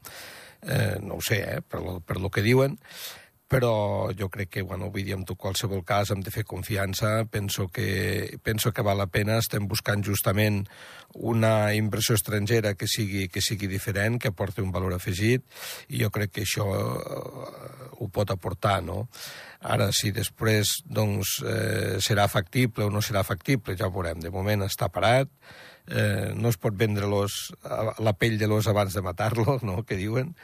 eh, 0.66 0.98
no 1.02 1.20
ho 1.20 1.26
sé, 1.26 1.42
eh, 1.58 1.62
per, 1.62 1.82
lo, 1.82 2.00
per 2.00 2.20
lo 2.22 2.32
que 2.34 2.46
diuen, 2.46 2.80
però 3.54 4.10
jo 4.18 4.30
crec 4.34 4.50
que, 4.50 4.62
bueno, 4.66 4.88
vull 4.90 5.04
dir, 5.06 5.14
en 5.14 5.26
qualsevol 5.28 5.84
cas 5.86 6.10
hem 6.10 6.24
de 6.26 6.32
fer 6.34 6.42
confiança, 6.50 7.26
penso 7.30 7.68
que, 7.70 8.40
penso 8.42 8.72
que 8.74 8.82
val 8.82 8.98
la 8.98 9.06
pena, 9.14 9.38
estem 9.38 9.68
buscant 9.70 10.02
justament 10.02 10.64
una 11.14 11.74
inversió 11.78 12.18
estrangera 12.18 12.74
que 12.74 12.90
sigui, 12.90 13.28
que 13.30 13.44
sigui 13.46 13.70
diferent, 13.70 14.18
que 14.18 14.32
aporti 14.34 14.64
un 14.66 14.72
valor 14.74 14.96
afegit, 14.98 15.46
i 15.94 16.02
jo 16.02 16.10
crec 16.10 16.34
que 16.34 16.48
això 16.48 16.66
eh, 16.74 17.92
ho 18.00 18.10
pot 18.10 18.34
aportar, 18.34 18.80
no? 18.82 19.04
Ara, 19.62 19.92
si 19.94 20.10
després 20.16 20.80
doncs, 20.90 21.38
eh, 21.46 22.00
serà 22.02 22.26
factible 22.32 22.88
o 22.88 22.92
no 22.92 23.06
serà 23.06 23.22
factible, 23.28 23.78
ja 23.78 23.92
ho 23.92 23.94
veurem. 23.94 24.24
De 24.24 24.34
moment 24.34 24.66
està 24.66 24.90
parat, 24.90 25.30
eh, 25.88 26.32
no 26.36 26.50
es 26.50 26.58
pot 26.58 26.76
vendre 26.78 27.08
los, 27.08 27.54
la 28.00 28.14
pell 28.14 28.38
de 28.40 28.48
l'os 28.48 28.68
abans 28.68 28.94
de 28.94 29.02
matar-lo, 29.02 29.60
no?, 29.68 29.84
que 29.84 29.98
diuen, 30.00 30.36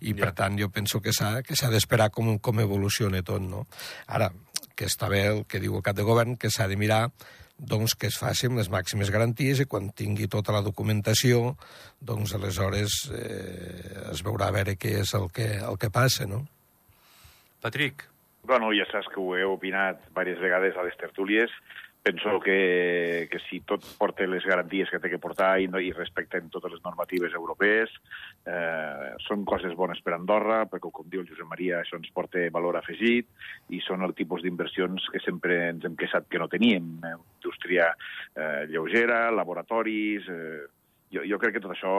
i 0.00 0.14
per 0.14 0.32
Ja. 0.32 0.34
tant 0.44 0.58
jo 0.58 0.70
penso 0.70 1.00
que 1.00 1.12
s'ha 1.12 1.42
que 1.42 1.56
s'ha 1.56 1.70
d'esperar 1.70 2.10
com, 2.10 2.38
com 2.38 2.60
evoluciona 2.60 3.22
tot, 3.22 3.42
no? 3.42 3.66
Ara, 4.06 4.32
que 4.74 4.86
està 4.86 5.08
bé 5.10 5.26
el 5.26 5.44
que 5.46 5.60
diu 5.60 5.76
el 5.76 5.82
cap 5.82 5.96
de 5.96 6.02
govern, 6.06 6.36
que 6.36 6.50
s'ha 6.50 6.68
de 6.68 6.76
mirar 6.76 7.10
doncs 7.58 7.96
que 7.98 8.06
es 8.06 8.14
faci 8.14 8.46
amb 8.46 8.60
les 8.60 8.68
màximes 8.70 9.10
garanties 9.10 9.58
i 9.58 9.64
quan 9.66 9.88
tingui 9.90 10.28
tota 10.30 10.52
la 10.54 10.60
documentació, 10.62 11.56
doncs 11.98 12.34
aleshores 12.36 13.10
eh, 13.10 14.12
es 14.12 14.22
veurà 14.22 14.46
a 14.52 14.54
veure 14.54 14.76
què 14.78 15.00
és 15.00 15.10
el 15.18 15.26
que, 15.34 15.48
el 15.58 15.76
que 15.82 15.90
passa, 15.90 16.26
no? 16.30 16.44
Patrick, 17.60 18.04
Bueno, 18.42 18.70
ja 18.72 18.86
saps 18.88 19.10
que 19.12 19.20
ho 19.20 19.34
he 19.36 19.44
opinat 19.44 20.06
diverses 20.08 20.40
vegades 20.40 20.76
a 20.76 20.86
les 20.86 20.96
tertúlies. 20.96 21.50
Penso 22.00 22.38
que, 22.40 23.26
que 23.28 23.40
si 23.50 23.58
tot 23.66 23.82
porta 23.98 24.24
les 24.24 24.44
garanties 24.46 24.88
que 24.88 25.00
té 25.02 25.10
que 25.10 25.18
portar 25.20 25.58
i, 25.60 25.66
no, 25.68 25.80
i 25.82 25.90
respecten 25.92 26.46
totes 26.48 26.72
les 26.72 26.84
normatives 26.84 27.34
europees, 27.36 27.90
eh, 28.46 29.10
són 29.26 29.42
coses 29.44 29.74
bones 29.76 30.00
per 30.06 30.14
Andorra, 30.14 30.62
perquè, 30.70 30.92
com 30.94 31.10
diu 31.10 31.20
el 31.20 31.28
Josep 31.28 31.50
Maria, 31.50 31.82
això 31.82 31.98
ens 31.98 32.08
porta 32.14 32.46
valor 32.54 32.78
afegit 32.78 33.26
i 33.74 33.82
són 33.84 34.06
el 34.06 34.14
tipus 34.16 34.46
d'inversions 34.46 35.10
que 35.12 35.20
sempre 35.20 35.58
ens 35.74 35.84
hem 35.84 35.98
queixat 35.98 36.30
que 36.30 36.40
no 36.40 36.48
teníem. 36.48 36.94
Indústria 37.02 37.90
eh, 38.34 38.64
lleugera, 38.70 39.26
laboratoris... 39.34 40.30
Eh, 40.30 40.64
jo, 41.12 41.22
jo 41.24 41.38
crec 41.40 41.54
que 41.56 41.60
tot 41.64 41.72
això 41.72 41.92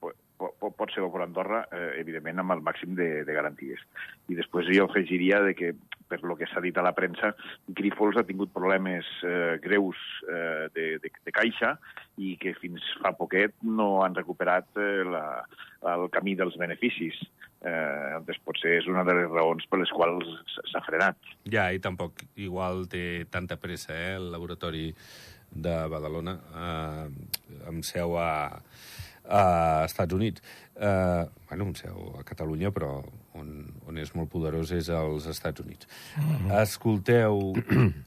po- 0.00 0.12
po- 0.40 0.54
po- 0.58 0.72
pot 0.72 0.90
ser 0.94 1.04
bo 1.04 1.12
per 1.12 1.26
Andorra, 1.26 1.66
eh, 1.76 2.00
evidentment 2.00 2.40
amb 2.40 2.56
el 2.56 2.64
màxim 2.64 2.96
de, 2.96 3.08
de 3.28 3.36
garanties. 3.36 3.82
I 4.32 4.38
després 4.38 4.70
jo 4.72 4.88
afegiria 4.88 5.42
de 5.44 5.52
que, 5.58 5.74
per 6.10 6.18
lo 6.26 6.34
que 6.38 6.48
s'ha 6.50 6.62
dit 6.64 6.76
a 6.80 6.82
la 6.82 6.94
premsa, 6.96 7.34
Grifols 7.68 8.16
ha 8.18 8.24
tingut 8.26 8.50
problemes 8.56 9.06
eh, 9.22 9.58
greus 9.62 10.00
eh, 10.26 10.66
de, 10.74 10.86
de, 11.04 11.12
de 11.28 11.34
caixa 11.36 11.76
i 12.18 12.32
que 12.40 12.56
fins 12.58 12.82
fa 13.02 13.12
poquet 13.18 13.54
no 13.62 14.00
han 14.02 14.16
recuperat 14.18 14.66
eh, 14.80 15.04
la, 15.06 15.24
el 15.92 16.08
camí 16.10 16.34
dels 16.40 16.56
beneficis. 16.58 17.20
Eh, 17.60 18.16
doncs 18.24 18.40
potser 18.40 18.78
és 18.78 18.86
una 18.88 19.02
de 19.04 19.12
les 19.18 19.26
raons 19.28 19.66
per 19.68 19.82
les 19.82 19.90
quals 19.92 20.24
s'ha 20.72 20.80
frenat. 20.86 21.18
Ja, 21.52 21.66
i 21.68 21.78
tampoc 21.84 22.24
igual 22.40 22.86
té 22.88 23.26
tanta 23.30 23.58
pressa, 23.60 23.92
eh, 23.92 24.14
el 24.16 24.30
laboratori 24.32 24.86
de 25.50 25.74
Badalona, 25.92 26.38
eh, 26.56 27.68
amb 27.68 27.84
seu 27.84 28.16
a, 28.16 28.30
a 29.28 29.84
Estats 29.84 30.14
Units. 30.14 30.42
Eh, 30.76 31.24
bueno, 31.48 31.66
amb 31.68 31.76
seu 31.76 32.14
a 32.18 32.24
Catalunya, 32.24 32.70
però 32.72 33.02
on, 33.36 33.50
on 33.88 33.98
és 34.00 34.12
molt 34.16 34.30
poderós 34.32 34.72
és 34.72 34.88
als 34.94 35.26
Estats 35.30 35.60
Units. 35.60 35.86
Mm 36.16 36.36
-hmm. 36.36 36.62
Escolteu, 36.62 37.52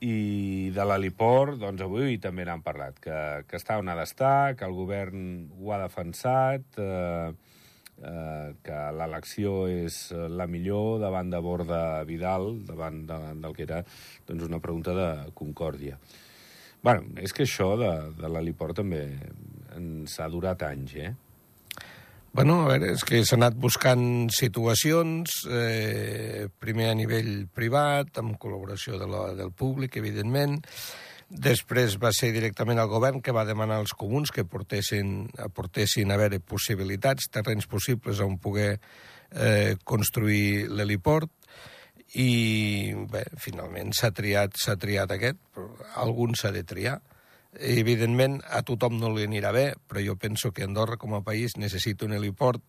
i 0.01 0.72
de 0.74 0.86
l'heliport, 0.86 1.60
doncs 1.60 1.82
avui 1.82 2.17
també 2.17 2.46
n'han 2.46 2.62
parlat, 2.62 3.00
que, 3.00 3.43
que 3.48 3.58
està 3.58 3.77
on 3.77 3.89
ha 3.89 3.96
d'estar, 3.96 4.55
que 4.55 4.65
el 4.65 4.74
govern 4.74 5.50
ho 5.60 5.72
ha 5.72 5.84
defensat, 5.84 6.63
eh, 6.77 7.34
eh, 8.01 8.53
que 8.63 8.79
l'elecció 8.91 9.67
és 9.67 10.12
la 10.12 10.48
millor 10.48 11.00
davant 11.00 11.29
de 11.29 11.39
Borda 11.39 12.03
Vidal, 12.03 12.65
davant 12.65 13.05
de, 13.08 13.20
del 13.36 13.53
que 13.53 13.63
era 13.63 13.84
doncs, 14.27 14.43
una 14.43 14.60
pregunta 14.60 14.93
de 14.93 15.32
concòrdia. 15.34 15.98
bueno, 16.84 17.03
és 17.15 17.32
que 17.32 17.43
això 17.43 17.77
de, 17.79 18.12
de 18.22 18.27
l'heliport 18.27 18.75
també 18.75 19.08
ens 19.77 20.18
ha 20.20 20.30
durat 20.32 20.65
anys, 20.68 20.96
eh? 20.96 21.13
Bueno, 22.34 22.63
a 22.63 22.72
veure, 22.72 22.96
és 22.96 23.03
que 23.06 23.22
s'ha 23.22 23.38
anat 23.38 23.58
buscant 23.62 24.32
situacions, 24.34 25.44
eh, 25.53 26.48
primer 26.60 26.89
a 26.89 26.98
nivell 26.98 27.48
privat, 27.53 28.18
amb 28.18 28.39
col·laboració 28.42 28.98
de 28.98 29.10
la, 29.10 29.27
del 29.38 29.51
públic, 29.53 30.00
evidentment, 30.01 30.62
Després 31.34 31.96
va 31.98 32.12
ser 32.13 32.30
directament 32.30 32.77
el 32.77 32.89
govern 32.92 33.22
que 33.24 33.34
va 33.34 33.46
demanar 33.48 33.80
als 33.82 33.96
comuns 33.98 34.30
que 34.30 34.46
portessin, 34.46 35.32
aportessin 35.42 36.12
a 36.13 36.18
veure 36.20 36.38
possibilitats, 36.39 37.30
terrenys 37.34 37.65
possibles 37.65 38.20
on 38.22 38.38
poder 38.38 38.75
eh, 38.77 39.74
construir 39.84 40.68
l'heliport 40.70 41.32
i 42.22 42.94
bé, 43.10 43.24
finalment 43.42 43.96
s'ha 43.98 44.12
triat, 44.13 44.60
s'ha 44.62 44.77
triat 44.77 45.15
aquest, 45.15 45.39
però 45.56 45.72
algun 46.03 46.38
s'ha 46.38 46.51
de 46.53 46.62
triar. 46.70 47.00
Evidentment, 47.60 48.39
a 48.50 48.63
tothom 48.65 48.98
no 49.00 49.12
li 49.13 49.27
anirà 49.27 49.51
bé, 49.53 49.74
però 49.88 50.01
jo 50.01 50.15
penso 50.17 50.51
que 50.51 50.65
Andorra 50.65 50.98
com 50.98 51.13
a 51.13 51.22
país 51.22 51.57
necessita 51.57 52.05
un 52.05 52.15
heliport 52.17 52.63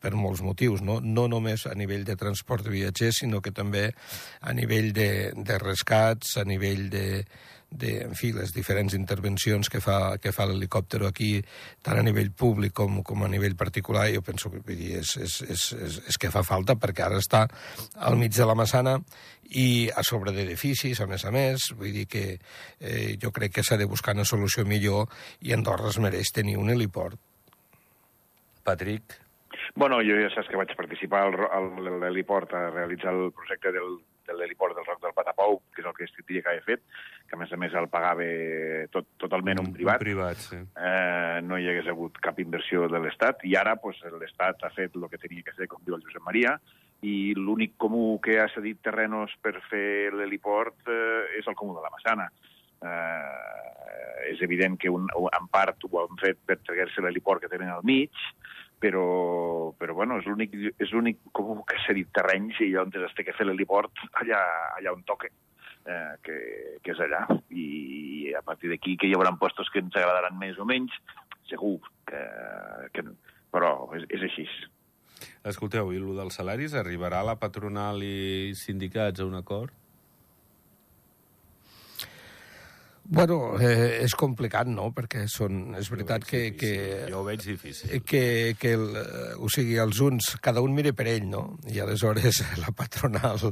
per 0.00 0.14
molts 0.16 0.40
motius, 0.40 0.80
no, 0.80 0.98
no 1.04 1.26
només 1.28 1.66
a 1.68 1.74
nivell 1.76 2.06
de 2.08 2.16
transport 2.16 2.64
de 2.64 2.72
viatgers, 2.72 3.20
sinó 3.20 3.42
que 3.44 3.52
també 3.52 3.90
a 4.40 4.54
nivell 4.56 4.94
de, 4.96 5.10
de 5.36 5.58
rescats, 5.60 6.38
a 6.40 6.44
nivell 6.48 6.88
de, 6.92 7.04
de, 7.70 8.02
en 8.02 8.14
fi, 8.18 8.32
les 8.34 8.52
diferents 8.54 8.94
intervencions 8.98 9.70
que 9.70 9.80
fa, 9.82 10.18
que 10.22 10.32
fa 10.34 10.46
l'helicòpter 10.50 11.04
aquí, 11.06 11.32
tant 11.86 12.00
a 12.00 12.04
nivell 12.04 12.32
públic 12.34 12.74
com, 12.76 13.00
com 13.06 13.24
a 13.24 13.30
nivell 13.30 13.56
particular, 13.56 14.08
jo 14.14 14.24
penso 14.26 14.50
que 14.50 14.62
vull 14.64 14.78
dir, 14.78 14.96
és, 15.00 15.14
és, 15.22 15.36
és, 15.46 15.66
és, 15.78 16.00
és 16.10 16.20
que 16.20 16.32
fa 16.34 16.42
falta, 16.46 16.76
perquè 16.80 17.06
ara 17.06 17.20
està 17.22 17.46
al 18.02 18.18
mig 18.18 18.34
de 18.36 18.48
la 18.48 18.58
Massana 18.58 18.98
i 19.50 19.88
a 19.94 20.04
sobre 20.06 20.34
d'edificis, 20.34 21.00
a 21.00 21.08
més 21.10 21.24
a 21.26 21.32
més, 21.34 21.70
vull 21.78 21.94
dir 21.94 22.06
que 22.10 22.26
eh, 22.36 23.16
jo 23.22 23.32
crec 23.34 23.58
que 23.58 23.66
s'ha 23.66 23.78
de 23.78 23.88
buscar 23.90 24.14
una 24.18 24.26
solució 24.26 24.66
millor 24.66 25.08
i 25.46 25.54
Andorra 25.54 25.90
es 25.90 25.98
mereix 26.02 26.34
tenir 26.34 26.58
un 26.58 26.70
heliport. 26.70 27.18
Patrick? 28.66 29.18
Bueno, 29.74 30.00
jo 30.02 30.18
ja 30.18 30.30
saps 30.34 30.50
que 30.50 30.58
vaig 30.58 30.74
participar 30.76 31.28
al 31.30 31.70
l'heliport 32.02 32.52
a 32.58 32.68
realitzar 32.70 33.14
el 33.14 33.30
projecte 33.34 33.72
del, 33.74 33.98
de 34.30 34.38
l'heliport 34.38 34.76
del 34.76 34.86
Roc 34.86 35.00
del 35.02 35.14
Patapou, 35.16 35.60
que 35.74 35.82
és 35.82 35.88
el 35.88 35.96
que 35.96 36.08
diria 36.26 36.44
que 36.46 36.56
he 36.58 36.64
fet, 36.66 36.82
que 37.28 37.36
a 37.36 37.40
més 37.40 37.52
a 37.52 37.58
més 37.60 37.74
el 37.78 37.88
pagava 37.92 38.26
tot, 38.94 39.08
totalment 39.22 39.62
un 39.62 39.72
privat. 39.74 40.00
Un 40.00 40.06
privat, 40.06 40.42
sí. 40.42 40.58
Eh, 40.58 41.40
no 41.46 41.58
hi 41.58 41.68
hagués 41.70 41.90
hagut 41.90 42.18
cap 42.22 42.38
inversió 42.42 42.86
de 42.90 43.00
l'Estat, 43.02 43.44
i 43.46 43.56
ara 43.58 43.76
pues, 43.82 44.00
l'Estat 44.20 44.64
ha 44.66 44.72
fet 44.76 44.96
el 44.98 45.08
que 45.10 45.20
tenia 45.22 45.46
que 45.46 45.56
fer, 45.56 45.68
com 45.70 45.82
diu 45.86 45.98
el 45.98 46.06
Josep 46.06 46.24
Maria, 46.26 46.56
i 47.06 47.32
l'únic 47.36 47.78
comú 47.80 48.18
que 48.22 48.36
ha 48.40 48.48
cedit 48.52 48.82
terrenos 48.84 49.32
per 49.40 49.54
fer 49.70 50.12
l'heliport 50.12 50.90
eh, 50.92 51.38
és 51.40 51.48
el 51.48 51.56
comú 51.56 51.76
de 51.76 51.84
la 51.84 51.92
Massana. 51.94 52.28
Eh, 52.80 54.30
és 54.30 54.40
evident 54.44 54.76
que 54.80 54.92
un, 54.92 55.08
en 55.10 55.46
part 55.52 55.88
ho 55.88 56.02
han 56.02 56.20
fet 56.20 56.38
per 56.46 56.60
treure-se 56.60 57.02
l'heliport 57.04 57.42
que 57.42 57.50
tenen 57.52 57.72
al 57.72 57.84
mig, 57.88 58.12
però, 58.80 59.74
però 59.78 59.94
bueno, 59.94 60.18
és 60.18 60.26
l'únic 60.26 60.56
és 60.80 60.90
l'únic 60.94 61.20
com 61.36 61.62
que 61.68 61.78
s'ha 61.84 61.94
dit 61.96 62.08
terrenys 62.16 62.58
i 62.64 62.72
on 62.80 62.92
es 62.96 63.14
té 63.16 63.26
que 63.26 63.36
fer 63.36 63.46
l'heliport 63.46 64.02
allà, 64.22 64.40
allà 64.78 64.94
on 64.96 65.04
toque, 65.08 65.30
eh, 65.84 66.14
que, 66.24 66.36
que 66.82 66.94
és 66.94 67.02
allà. 67.06 67.26
I 67.52 68.32
a 68.38 68.42
partir 68.46 68.72
d'aquí 68.72 68.96
que 68.96 69.10
hi 69.10 69.16
haurà 69.16 69.34
postos 69.38 69.70
que 69.70 69.84
ens 69.84 69.96
agradaran 69.96 70.38
més 70.40 70.58
o 70.58 70.66
menys, 70.68 70.96
segur 71.50 71.76
que, 72.08 72.22
que 72.94 73.04
però 73.52 73.74
és, 73.98 74.06
és 74.08 74.24
així. 74.30 74.46
Escolteu, 75.50 75.92
i 75.92 76.00
el 76.00 76.16
dels 76.16 76.36
salaris, 76.40 76.76
arribarà 76.76 77.20
la 77.26 77.36
patronal 77.40 78.02
i 78.04 78.52
sindicats 78.56 79.20
a 79.20 79.28
un 79.28 79.36
acord? 79.36 79.74
Bueno, 83.10 83.58
eh, 83.58 84.04
és 84.04 84.12
complicat, 84.14 84.68
no?, 84.70 84.84
perquè 84.94 85.24
són, 85.26 85.72
és 85.74 85.88
veritat 85.90 86.22
que, 86.22 86.44
que... 86.54 86.74
Jo 87.10 87.24
ho 87.24 87.26
veig 87.26 87.42
difícil. 87.42 87.96
Que, 88.06 88.54
que 88.54 88.74
el, 88.76 88.84
o 89.42 89.48
sigui, 89.50 89.74
els 89.82 89.98
uns, 90.06 90.36
cada 90.38 90.62
un 90.62 90.76
mira 90.76 90.92
per 90.94 91.08
ell, 91.10 91.26
no? 91.26 91.40
I 91.66 91.80
aleshores 91.82 92.38
la 92.62 92.70
patronal 92.70 93.42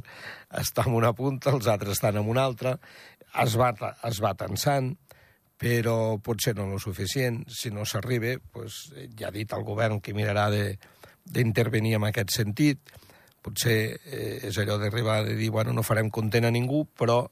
està 0.63 0.85
en 0.87 0.95
una 1.01 1.11
punta, 1.11 1.51
els 1.51 1.67
altres 1.67 1.99
estan 1.99 2.21
en 2.21 2.31
una 2.31 2.45
altra, 2.47 2.77
es 3.43 3.57
va, 3.59 3.73
es 4.07 4.21
va 4.23 4.31
tensant, 4.39 4.93
però 5.59 5.97
potser 6.23 6.55
no 6.55 6.69
lo 6.71 6.79
suficient. 6.79 7.43
Si 7.51 7.75
no 7.75 7.83
s'arriba, 7.83 8.37
pues, 8.55 8.93
ja 9.19 9.33
ha 9.33 9.35
dit 9.35 9.51
el 9.59 9.67
govern 9.67 9.99
que 9.99 10.15
mirarà 10.15 10.47
d'intervenir 10.55 11.97
en 11.99 12.07
aquest 12.07 12.31
sentit. 12.37 12.95
Potser 13.43 13.81
eh, 14.07 14.39
és 14.53 14.63
allò 14.63 14.79
d'arribar 14.79 15.19
a 15.25 15.27
dir, 15.33 15.51
bueno, 15.51 15.75
no 15.75 15.83
farem 15.83 16.15
content 16.15 16.47
a 16.47 16.55
ningú, 16.55 16.85
però 16.95 17.25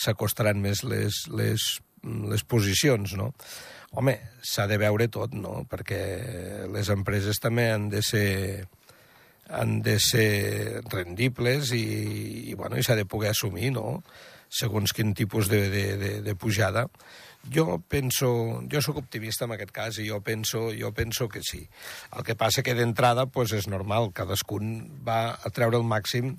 s'acostaran 0.00 0.60
més 0.62 0.84
les, 0.88 1.24
les, 1.36 1.66
les 2.32 2.44
posicions, 2.48 3.14
no? 3.18 3.30
Home, 3.98 4.16
s'ha 4.46 4.68
de 4.70 4.78
veure 4.78 5.08
tot, 5.10 5.34
no? 5.34 5.64
Perquè 5.70 6.02
les 6.70 6.90
empreses 6.94 7.42
també 7.42 7.70
han 7.74 7.88
de 7.92 8.02
ser 8.06 8.28
han 9.50 9.80
de 9.82 9.96
ser 9.98 10.80
rendibles 10.92 11.72
i, 11.74 11.82
i, 12.50 12.54
bueno, 12.54 12.78
i 12.78 12.84
s'ha 12.86 12.94
de 12.94 13.06
poder 13.08 13.32
assumir, 13.32 13.72
no?, 13.74 14.00
segons 14.50 14.90
quin 14.94 15.14
tipus 15.14 15.48
de, 15.50 15.68
de, 15.70 15.84
de, 15.96 16.10
de 16.26 16.34
pujada. 16.34 16.88
Jo 17.54 17.78
penso, 17.88 18.28
jo 18.70 18.82
sóc 18.82 18.98
optimista 19.00 19.46
en 19.46 19.54
aquest 19.54 19.70
cas 19.72 19.98
i 20.02 20.08
jo 20.08 20.18
penso, 20.26 20.68
jo 20.76 20.90
penso 20.92 21.28
que 21.30 21.42
sí. 21.46 21.62
El 22.12 22.26
que 22.26 22.36
passa 22.36 22.64
que 22.66 22.74
d'entrada 22.74 23.28
pues, 23.30 23.54
és 23.56 23.70
normal, 23.70 24.10
cadascun 24.12 24.90
va 25.06 25.38
a 25.38 25.54
treure 25.54 25.78
el 25.78 25.86
màxim 25.86 26.34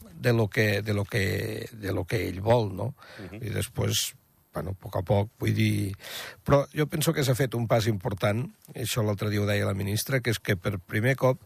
de 0.00 0.32
lo 0.32 0.48
que, 0.48 0.82
de 0.82 0.94
lo 0.94 1.04
que, 1.04 1.68
de 1.72 1.92
lo 1.92 2.04
que 2.04 2.28
ell 2.28 2.40
vol, 2.40 2.74
no? 2.74 2.94
Uh 3.18 3.30
-huh. 3.30 3.46
I 3.46 3.50
després, 3.50 4.14
bueno, 4.54 4.70
a 4.70 4.74
poc 4.74 4.96
a 4.96 5.02
poc, 5.02 5.30
vull 5.38 5.54
dir... 5.54 5.96
Però 6.44 6.66
jo 6.74 6.86
penso 6.86 7.12
que 7.12 7.24
s'ha 7.24 7.34
fet 7.34 7.54
un 7.54 7.66
pas 7.66 7.86
important, 7.86 8.44
això 8.74 9.02
l'altre 9.02 9.30
dia 9.30 9.40
ho 9.40 9.46
deia 9.46 9.66
la 9.66 9.74
ministra, 9.74 10.20
que 10.20 10.30
és 10.30 10.38
que 10.38 10.56
per 10.56 10.78
primer 10.78 11.16
cop 11.16 11.40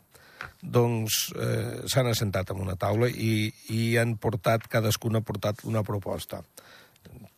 doncs 0.61 1.33
eh, 1.37 1.83
s'han 1.89 2.11
assentat 2.11 2.51
en 2.51 2.61
una 2.61 2.77
taula 2.77 3.09
i, 3.09 3.53
i 3.73 3.97
han 3.97 4.17
portat, 4.17 4.69
cadascun 4.69 5.17
ha 5.17 5.21
portat 5.21 5.65
una 5.65 5.83
proposta. 5.83 6.43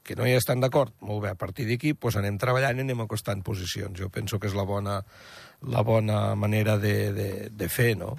Que 0.03 0.17
no 0.17 0.27
hi 0.27 0.33
estan 0.33 0.61
d'acord? 0.61 0.95
Molt 1.05 1.23
bé, 1.23 1.31
a 1.31 1.39
partir 1.39 1.67
d'aquí 1.69 1.93
doncs 1.93 2.17
anem 2.17 2.39
treballant 2.41 2.79
i 2.79 2.81
anem 2.87 3.01
acostant 3.05 3.43
posicions. 3.45 3.99
Jo 3.99 4.09
penso 4.09 4.39
que 4.41 4.49
és 4.49 4.57
la 4.57 4.65
bona, 4.65 5.03
la 5.69 5.83
bona 5.83 6.35
manera 6.35 6.79
de, 6.79 7.13
de, 7.13 7.31
de 7.51 7.69
fer, 7.69 7.95
no? 7.99 8.17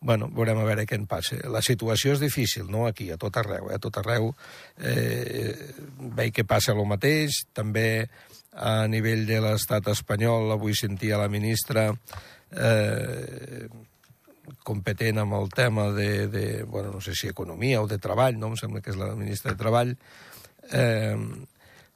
Bueno, 0.00 0.28
veurem 0.28 0.60
a 0.60 0.66
veure 0.68 0.86
què 0.86 0.98
en 0.98 1.06
passa. 1.10 1.38
La 1.50 1.62
situació 1.64 2.14
és 2.14 2.22
difícil, 2.22 2.68
no?, 2.70 2.86
aquí, 2.86 3.10
a 3.10 3.18
tot 3.20 3.36
arreu, 3.40 3.70
eh? 3.70 3.78
a 3.78 3.82
tot 3.82 3.98
arreu 4.02 4.30
eh, 4.78 5.54
veig 6.18 6.34
que 6.36 6.44
passa 6.44 6.74
el 6.74 6.84
mateix, 6.86 7.44
també 7.56 8.06
a 8.56 8.86
nivell 8.88 9.26
de 9.28 9.40
l'estat 9.44 9.88
espanyol, 9.92 10.52
avui 10.54 10.76
sentia 10.76 11.18
la 11.20 11.28
ministra 11.32 11.90
eh, 11.90 13.66
competent 14.66 15.20
amb 15.22 15.36
el 15.38 15.50
tema 15.54 15.90
de, 15.92 16.28
de, 16.28 16.46
bueno, 16.64 16.92
no 16.94 17.00
sé 17.00 17.14
si 17.14 17.28
economia 17.28 17.82
o 17.82 17.90
de 17.90 17.98
treball, 17.98 18.38
no? 18.38 18.52
em 18.52 18.56
sembla 18.60 18.82
que 18.82 18.92
és 18.94 19.00
la 19.00 19.12
ministra 19.18 19.52
de 19.52 19.60
Treball, 19.60 19.92
eh, 20.72 21.16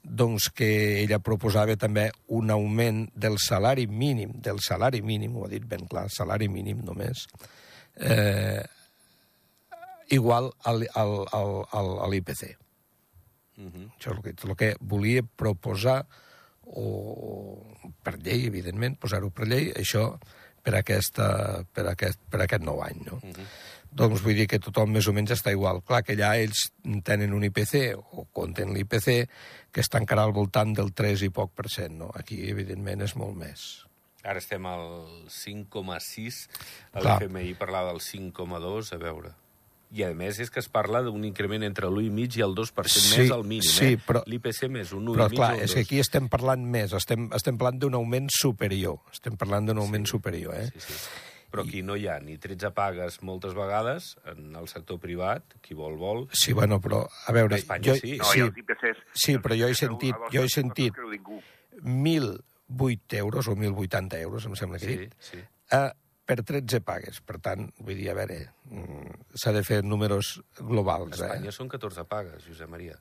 doncs 0.02 0.48
que 0.56 0.70
ella 1.02 1.20
proposava 1.20 1.76
també 1.76 2.08
un 2.32 2.50
augment 2.50 3.04
del 3.14 3.38
salari 3.42 3.86
mínim, 3.86 4.32
del 4.42 4.60
salari 4.64 5.02
mínim, 5.02 5.36
ho 5.36 5.46
ha 5.46 5.52
dit 5.52 5.66
ben 5.68 5.86
clar, 5.90 6.08
salari 6.12 6.48
mínim 6.48 6.80
només, 6.86 7.26
eh, 8.00 8.64
igual 10.10 10.50
al, 10.64 10.88
al, 10.94 11.14
al, 11.32 11.52
al, 11.70 11.90
a 12.00 12.08
l'IPC. 12.08 12.56
Uh 13.56 13.68
-huh. 13.68 13.86
Això 13.98 14.10
és 14.10 14.16
el 14.16 14.22
que, 14.22 14.34
el 14.48 14.56
que 14.56 14.76
volia 14.80 15.22
proposar, 15.22 16.06
o 16.62 17.66
per 18.02 18.18
llei, 18.18 18.46
evidentment, 18.46 18.98
posar-ho 18.98 19.30
per 19.30 19.46
llei, 19.46 19.72
això 19.74 20.18
per, 20.62 20.76
aquesta, 20.76 21.64
per, 21.72 21.86
aquest, 21.88 22.18
per 22.30 22.42
aquest 22.42 22.62
nou 22.62 22.82
any. 22.82 23.02
No? 23.04 23.20
Uh 23.22 23.30
-huh. 23.30 23.46
Doncs 23.90 24.22
vull 24.22 24.34
dir 24.34 24.46
que 24.46 24.58
tothom 24.58 24.92
més 24.92 25.06
o 25.08 25.12
menys 25.12 25.30
està 25.30 25.50
igual. 25.50 25.82
Clar 25.82 26.02
que 26.02 26.14
allà 26.14 26.36
ells 26.38 26.72
tenen 27.02 27.32
un 27.32 27.44
IPC, 27.44 27.96
o 27.96 28.26
compten 28.32 28.72
l'IPC, 28.72 29.28
que 29.72 29.80
està 29.80 29.98
encara 29.98 30.22
al 30.22 30.32
voltant 30.32 30.72
del 30.72 30.92
3 30.92 31.22
i 31.22 31.30
poc 31.30 31.52
per 31.54 31.68
cent. 31.68 31.98
No? 31.98 32.10
Aquí, 32.14 32.48
evidentment, 32.50 33.02
és 33.02 33.16
molt 33.16 33.36
més. 33.36 33.89
Ara 34.24 34.40
estem 34.42 34.66
al 34.68 34.88
5,6, 35.32 36.40
l'FMI 37.00 37.54
parlava 37.60 37.94
del 37.94 38.02
5,2, 38.04 38.92
a 38.92 38.98
veure. 39.00 39.32
I, 39.90 40.04
a 40.06 40.10
més, 40.14 40.38
és 40.38 40.52
que 40.54 40.60
es 40.62 40.68
parla 40.70 41.00
d'un 41.02 41.24
increment 41.26 41.64
entre 41.66 41.88
l'1,5 41.88 42.38
i 42.38 42.44
el 42.44 42.52
2% 42.54 42.92
sí, 42.92 43.16
més 43.16 43.32
al 43.34 43.42
mínim. 43.42 43.66
Sí, 43.66 43.96
eh? 43.96 44.20
L'IPC 44.30 44.68
més, 44.70 44.92
un 44.94 45.08
1,5 45.08 45.16
Però, 45.16 45.26
clar, 45.32 45.48
és 45.64 45.74
que 45.74 45.82
aquí 45.82 45.98
estem 45.98 46.28
parlant 46.30 46.62
més, 46.62 46.94
estem, 46.94 47.26
estem 47.34 47.58
parlant 47.58 47.80
d'un 47.82 47.96
augment 47.98 48.30
superior. 48.30 49.00
Estem 49.10 49.40
parlant 49.40 49.66
d'un 49.66 49.80
augment 49.82 50.06
sí, 50.06 50.14
superior, 50.14 50.54
eh? 50.54 50.68
Sí, 50.76 50.84
sí. 50.86 51.00
Però 51.50 51.64
aquí 51.66 51.80
no 51.82 51.96
hi 51.98 52.06
ha 52.06 52.20
ni 52.22 52.36
13 52.38 52.70
pagues 52.76 53.16
moltes 53.26 53.56
vegades 53.58 54.12
en 54.30 54.54
el 54.54 54.68
sector 54.70 55.00
privat, 55.02 55.56
qui 55.64 55.74
vol, 55.74 55.96
vol. 55.98 56.28
Sí, 56.30 56.54
bueno, 56.54 56.78
però, 56.78 57.02
a 57.10 57.34
veure... 57.34 57.58
A 57.58 57.58
Espanya 57.58 57.90
jo, 57.90 57.96
sí. 57.98 58.14
No, 58.20 58.28
sí, 58.30 58.46
IPCs, 58.62 59.02
sí, 59.24 59.34
però 59.42 59.58
jo 59.58 59.66
he 59.66 59.74
sentit... 59.74 60.28
Jo 60.30 60.46
he 60.46 60.52
sentit 60.52 61.02
mil 61.82 62.36
8 62.78 63.16
euros 63.18 63.48
o 63.48 63.56
1.080 63.56 64.20
euros, 64.20 64.46
em 64.46 64.54
sembla 64.56 64.78
que 64.78 64.86
sí, 64.86 64.92
he 64.92 64.98
dit, 65.06 65.14
sí. 65.18 65.40
eh, 65.76 65.90
per 66.30 66.42
13 66.46 66.80
pagues. 66.86 67.20
Per 67.26 67.40
tant, 67.42 67.66
vull 67.82 67.98
dir, 67.98 68.10
a 68.12 68.16
veure, 68.18 68.38
mm, 68.70 69.34
s'ha 69.34 69.54
de 69.56 69.64
fer 69.66 69.80
números 69.82 70.36
globals. 70.60 71.18
A 71.18 71.26
Espanya 71.26 71.50
eh? 71.50 71.56
són 71.56 71.70
14 71.72 72.06
pagues, 72.10 72.44
Josep 72.46 72.70
Maria. 72.70 72.98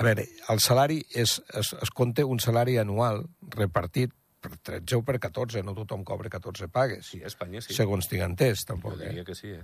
A 0.00 0.06
veure, 0.06 0.24
el 0.50 0.60
salari 0.64 1.02
és, 1.14 1.36
es, 1.52 1.74
es 1.76 1.92
compta 1.92 2.24
un 2.26 2.40
salari 2.40 2.78
anual 2.80 3.22
repartit 3.54 4.14
per 4.42 4.56
13 4.56 4.98
o 4.98 5.02
per 5.06 5.18
14, 5.22 5.62
no 5.62 5.74
tothom 5.76 6.02
cobra 6.08 6.32
14 6.32 6.68
pagues. 6.72 7.12
Sí, 7.12 7.22
a 7.22 7.28
Espanya 7.30 7.62
sí. 7.62 7.76
Segons 7.76 8.08
tinc 8.10 8.24
entès, 8.26 8.64
tampoc. 8.66 8.96
Jo 8.96 9.04
diria 9.04 9.22
eh? 9.22 9.28
que 9.28 9.36
sí, 9.38 9.52
eh? 9.54 9.62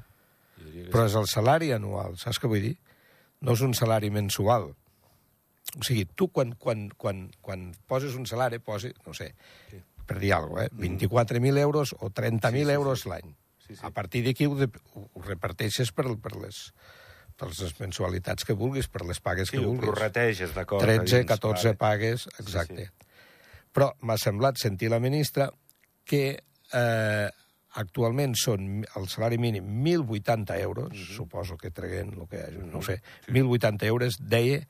Jo 0.58 0.66
diria 0.68 0.84
que 0.84 0.92
Però 0.94 1.06
sí. 1.06 1.12
és 1.12 1.16
el 1.22 1.30
salari 1.32 1.72
anual, 1.74 2.18
saps 2.20 2.38
què 2.38 2.50
vull 2.50 2.68
dir? 2.68 2.76
No 3.42 3.56
és 3.58 3.64
un 3.64 3.74
salari 3.78 4.12
mensual. 4.14 4.70
O 5.78 5.84
sigui, 5.86 6.04
tu 6.06 6.28
quan, 6.34 6.54
quan, 6.58 6.88
quan, 6.96 7.30
quan 7.40 7.68
poses 7.86 8.14
un 8.18 8.26
salari, 8.26 8.58
posi, 8.58 8.90
no 9.06 9.14
sé, 9.14 9.32
per 10.06 10.18
dir 10.18 10.32
alguna 10.34 10.66
cosa, 10.68 10.74
eh? 10.74 10.98
24.000 10.98 11.58
euros 11.62 11.94
o 12.00 12.10
30.000 12.10 12.50
Sí, 12.58 12.64
sí, 12.64 12.70
euros 12.72 13.02
sí. 13.02 13.08
l'any. 13.08 13.34
Sí, 13.66 13.76
sí. 13.76 13.80
A 13.84 13.90
partir 13.92 14.24
d'aquí 14.24 14.46
ho, 14.48 14.54
de- 14.56 14.70
ho 14.94 15.08
ho 15.12 15.22
reparteixes 15.22 15.92
per, 15.92 16.06
per, 16.18 16.34
les, 16.40 16.72
per 17.36 17.50
les 17.52 17.74
mensualitats 17.80 18.44
que 18.48 18.54
vulguis, 18.56 18.88
per 18.88 19.04
les 19.06 19.20
pagues 19.20 19.48
Sí, 19.52 19.58
que 19.58 19.62
ho 19.62 19.68
vulguis. 19.68 19.90
prorrateges, 19.92 20.54
d'acord. 20.56 20.82
13, 20.82 21.02
a 21.02 21.18
dins, 21.20 21.28
14 21.28 21.68
vale. 21.68 21.76
pagues, 21.76 22.26
exacte. 22.40 22.90
Però 23.72 23.92
m'ha 24.00 24.16
semblat 24.18 24.56
sentir 24.58 24.88
la 24.90 24.98
ministra 24.98 25.50
que 26.08 26.40
eh, 26.72 27.28
actualment 27.78 28.34
són 28.34 28.82
el 28.96 29.06
salari 29.12 29.36
mínim 29.38 29.68
1.080 29.84 30.56
euros, 30.64 30.90
Mhm. 30.96 31.14
suposo 31.14 31.56
que 31.60 31.70
treguen 31.70 32.14
el 32.18 32.26
que 32.26 32.40
hi 32.40 32.42
hagi, 32.48 32.58
no 32.64 32.78
ho 32.78 32.82
sé, 32.82 33.02
1.080 33.28 33.84
euros, 33.86 34.16
deia, 34.18 34.64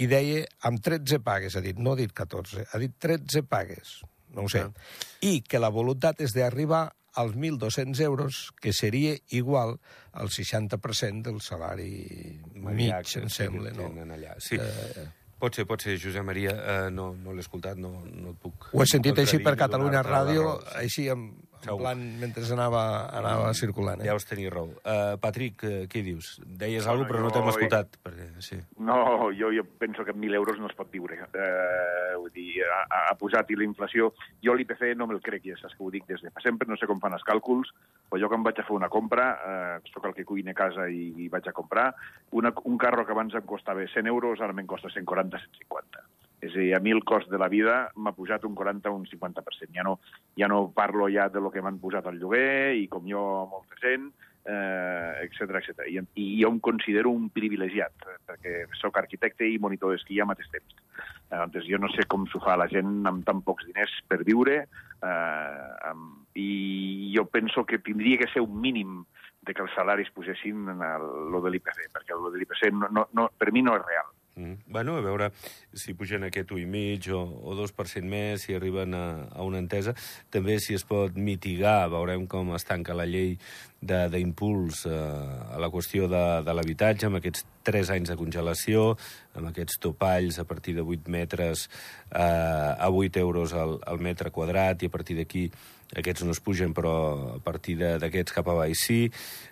i 0.00 0.06
deia 0.08 0.46
amb 0.64 0.80
13 0.80 1.20
pagues, 1.24 1.56
ha 1.56 1.62
dit, 1.64 1.76
no 1.78 1.92
ha 1.92 1.98
dit 2.00 2.12
14, 2.16 2.64
ha 2.72 2.80
dit 2.80 2.94
13 2.98 3.42
pagues, 3.44 3.98
no 4.34 4.46
ho 4.46 4.48
sé, 4.48 4.64
Ah. 4.64 4.72
i 5.20 5.42
que 5.44 5.60
la 5.60 5.68
voluntat 5.68 6.20
és 6.24 6.32
d'arribar 6.32 6.88
als 7.20 7.34
1.200 7.34 8.00
euros, 8.06 8.52
que 8.62 8.72
seria 8.72 9.16
igual 9.34 9.80
al 10.12 10.30
60% 10.30 11.22
del 11.26 11.40
salari 11.42 12.38
mig, 12.54 12.62
Maniac, 12.62 13.16
em 13.18 13.28
sembla, 13.28 13.72
no? 13.74 13.90
Allà. 14.14 14.36
Sí. 14.38 14.56
Eh, 14.56 15.08
Pot 15.40 15.56
ser, 15.56 15.64
pot 15.64 15.80
ser, 15.80 15.94
Josep 15.96 16.20
Maria. 16.22 16.52
Uh, 16.52 16.90
no 16.92 17.14
no 17.16 17.32
l'he 17.32 17.40
escoltat, 17.40 17.78
no, 17.80 18.02
no 18.04 18.34
et 18.34 18.36
puc... 18.42 18.66
Ho 18.76 18.82
he 18.82 18.86
sentit 18.86 19.16
així 19.22 19.38
per 19.40 19.54
Catalunya 19.56 20.02
Ràdio, 20.04 20.50
així 20.76 21.06
en, 21.60 21.68
en 21.68 21.68
Segur. 21.68 21.80
plan, 21.84 22.00
mentre 22.20 22.44
anava, 22.56 22.82
anava 23.16 23.52
circulant. 23.54 24.00
Eh? 24.00 24.06
Ja 24.08 24.14
us 24.16 24.24
tenia 24.26 24.50
raó. 24.50 24.70
Uh, 24.80 25.16
Patrick, 25.20 25.62
uh, 25.64 25.84
què 25.92 26.02
dius? 26.02 26.40
Deies 26.44 26.86
alguna 26.86 27.06
cosa, 27.06 27.12
però 27.12 27.22
no 27.22 27.28
jo- 27.30 27.34
t'hem 27.36 27.48
escoltat. 27.52 27.98
Perquè, 28.02 28.28
sí. 28.40 28.58
No, 28.78 29.30
jo, 29.36 29.52
jo 29.52 29.64
penso 29.78 30.04
que 30.04 30.14
amb 30.16 30.22
1.000 30.24 30.34
euros 30.40 30.58
no 30.58 30.66
es 30.70 30.74
pot 30.78 30.90
viure. 30.90 31.18
Eh, 31.20 32.16
vull 32.16 32.32
dir, 32.32 32.62
ha, 32.64 32.82
ha 33.10 33.14
posat 33.20 33.50
i 33.50 33.56
la 33.60 33.64
inflació... 33.68 34.12
Jo 34.42 34.54
l'IPC 34.56 34.94
no 34.96 35.06
me'l 35.06 35.20
crec, 35.20 35.44
ja 35.44 35.56
saps 35.60 35.76
que 35.76 35.84
ho 35.84 35.90
dic 35.92 36.06
des 36.08 36.22
de 36.24 36.30
fa 36.32 36.40
sempre, 36.40 36.66
no 36.68 36.76
sé 36.80 36.86
com 36.88 37.00
fan 37.00 37.12
els 37.12 37.24
càlculs, 37.28 37.68
però 38.08 38.20
jo 38.22 38.28
quan 38.32 38.42
vaig 38.46 38.58
a 38.58 38.64
fer 38.64 38.74
una 38.76 38.88
compra, 38.88 39.26
eh, 39.44 39.90
sóc 39.92 40.06
el 40.08 40.14
que 40.16 40.24
cuina 40.24 40.54
a 40.54 40.58
casa 40.58 40.88
i, 40.88 41.10
i 41.20 41.28
vaig 41.28 41.46
a 41.50 41.52
comprar, 41.56 41.90
una, 42.32 42.54
un 42.64 42.78
carro 42.80 43.04
que 43.04 43.12
abans 43.12 43.34
em 43.36 43.44
costava 43.46 43.84
100 43.84 44.08
euros, 44.08 44.40
ara 44.40 44.56
me'n 44.56 44.66
costa 44.70 44.88
140, 44.88 45.38
150. 45.44 46.06
És 46.40 46.54
a 46.54 46.58
dir, 46.58 46.72
a 46.74 46.80
mi 46.80 46.94
el 46.94 47.04
cost 47.04 47.28
de 47.28 47.38
la 47.38 47.50
vida 47.52 47.90
m'ha 48.00 48.14
pujat 48.16 48.44
un 48.48 48.54
40 48.56 48.90
o 48.90 48.96
un 48.96 49.06
50%. 49.06 49.74
Ja 49.76 49.84
no, 49.84 49.98
ja 50.40 50.48
no 50.48 50.70
parlo 50.72 51.08
ja 51.12 51.28
de 51.28 51.40
lo 51.40 51.52
que 51.52 51.60
m'han 51.60 51.80
posat 51.82 52.08
al 52.08 52.18
lloguer 52.20 52.76
i 52.80 52.86
com 52.88 53.04
jo 53.08 53.22
molta 53.50 53.76
gent, 53.82 54.08
eh, 54.44 55.26
etc 55.26 55.60
etc. 55.60 55.84
I, 55.88 56.00
I 56.14 56.26
jo 56.42 56.50
em 56.50 56.60
considero 56.60 57.12
un 57.12 57.28
privilegiat, 57.34 58.06
eh, 58.06 58.18
perquè 58.26 58.54
sóc 58.80 58.96
arquitecte 58.96 59.44
i 59.44 59.60
monitor 59.60 59.92
d'esquí 59.92 60.20
al 60.20 60.30
mateix 60.30 60.48
temps. 60.54 60.76
Eh, 61.30 61.44
doncs 61.52 61.68
jo 61.68 61.78
no 61.78 61.90
sé 61.92 62.06
com 62.08 62.26
s'ho 62.30 62.40
fa 62.44 62.56
la 62.56 62.68
gent 62.72 63.04
amb 63.06 63.24
tan 63.26 63.42
pocs 63.46 63.68
diners 63.68 63.92
per 64.08 64.22
viure, 64.24 64.62
eh, 64.64 65.90
amb, 65.90 66.24
i 66.40 67.12
jo 67.16 67.26
penso 67.28 67.66
que 67.66 67.82
tindria 67.84 68.18
que 68.18 68.30
ser 68.32 68.42
un 68.46 68.60
mínim 68.60 69.02
de 69.42 69.54
que 69.54 69.62
els 69.64 69.74
salaris 69.74 70.10
pugessin 70.12 70.68
en 70.68 70.82
el, 70.84 71.06
lo 71.32 71.40
de 71.44 71.52
l'IPC, 71.52 71.86
perquè 71.94 72.16
lo 72.16 72.30
de 72.32 72.40
l'IPC 72.40 72.72
no, 72.72 72.88
no, 72.92 73.06
no, 73.16 73.30
per 73.36 73.52
mi 73.52 73.62
no 73.64 73.76
és 73.78 73.86
real. 73.86 74.10
Mm. 74.40 74.54
Bueno, 74.66 74.96
a 74.96 75.02
veure 75.04 75.32
si 75.76 75.92
pugen 75.92 76.24
aquest 76.24 76.48
1,5 76.54 77.12
o, 77.12 77.20
o 77.52 77.56
2% 77.58 78.08
més, 78.08 78.46
si 78.46 78.54
arriben 78.56 78.94
a, 78.96 79.04
a 79.36 79.44
una 79.44 79.60
entesa. 79.60 79.92
També 80.32 80.56
si 80.64 80.76
es 80.78 80.86
pot 80.88 81.18
mitigar, 81.20 81.90
veurem 81.92 82.24
com 82.30 82.54
es 82.56 82.64
tanca 82.64 82.96
la 82.96 83.04
llei 83.04 83.36
d'impuls 83.80 84.84
eh, 84.88 84.94
a 85.56 85.60
la 85.60 85.70
qüestió 85.72 86.08
de, 86.08 86.24
de 86.46 86.54
l'habitatge, 86.56 87.08
amb 87.08 87.20
aquests 87.20 87.44
3 87.68 87.92
anys 87.98 88.12
de 88.12 88.16
congelació, 88.16 88.86
amb 89.36 89.52
aquests 89.52 89.80
topalls 89.80 90.40
a 90.40 90.46
partir 90.48 90.74
de 90.76 90.84
8 90.84 91.12
metres 91.12 91.68
eh, 91.68 92.20
a 92.20 92.88
8 92.88 93.20
euros 93.20 93.52
al, 93.52 93.78
al 93.84 94.00
metre 94.00 94.32
quadrat, 94.32 94.80
i 94.80 94.88
a 94.88 94.96
partir 94.96 95.20
d'aquí 95.20 95.48
aquests 96.00 96.24
no 96.24 96.32
es 96.32 96.40
pugen, 96.40 96.72
però 96.76 96.94
a 97.36 97.40
partir 97.44 97.76
d'aquests 97.80 98.36
cap 98.36 98.48
a 98.48 98.60
baix 98.62 98.88
sí. 98.88 99.02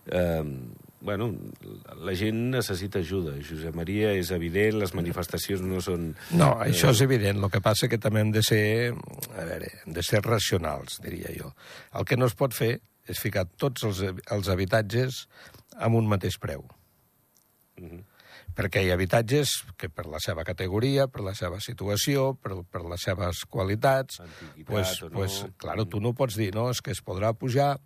Eh, 0.09 0.45
bueno, 1.01 1.31
la 2.03 2.15
gent 2.19 2.51
necessita 2.53 2.99
ajuda. 2.99 3.37
Josep 3.45 3.77
Maria, 3.77 4.11
és 4.19 4.33
evident, 4.35 4.79
les 4.83 4.95
manifestacions 4.97 5.63
no 5.63 5.81
són... 5.85 6.11
No, 6.35 6.53
això 6.65 6.93
és 6.95 7.03
evident. 7.05 7.41
El 7.43 7.53
que 7.53 7.63
passa 7.65 7.89
que 7.91 8.01
també 8.03 8.25
hem 8.25 8.35
de 8.35 8.43
ser, 8.47 8.63
a 9.31 9.47
veure, 9.47 9.71
hem 9.85 9.97
de 9.97 10.05
ser 10.07 10.23
racionals, 10.27 10.99
diria 11.05 11.33
jo. 11.37 11.53
El 11.99 12.09
que 12.09 12.19
no 12.19 12.29
es 12.29 12.37
pot 12.39 12.57
fer 12.57 12.77
és 13.09 13.23
ficar 13.23 13.47
tots 13.57 13.87
els, 13.89 14.03
els 14.05 14.53
habitatges 14.53 15.25
amb 15.79 15.99
un 16.01 16.11
mateix 16.11 16.39
preu. 16.43 16.67
Mhm. 17.81 18.05
Perquè 18.59 18.81
hi 18.83 18.89
ha 18.91 18.97
habitatges 18.99 19.53
que 19.79 19.87
per 19.87 20.09
la 20.11 20.19
seva 20.19 20.43
categoria, 20.43 21.07
per 21.07 21.23
la 21.23 21.35
seva 21.39 21.61
situació, 21.63 22.33
per, 22.43 22.57
per 22.67 22.83
les 22.91 23.05
seves 23.07 23.45
qualitats... 23.47 24.19
Antiguitat 24.25 24.67
pues, 24.67 24.95
o 25.05 25.11
no. 25.11 25.15
pues, 25.15 25.37
claro, 25.63 25.85
tu 25.87 26.01
no 26.03 26.11
pots 26.19 26.35
dir, 26.35 26.51
no, 26.57 26.67
és 26.75 26.83
que 26.83 26.91
es 26.91 27.03
podrà 27.05 27.31
pujar 27.39 27.77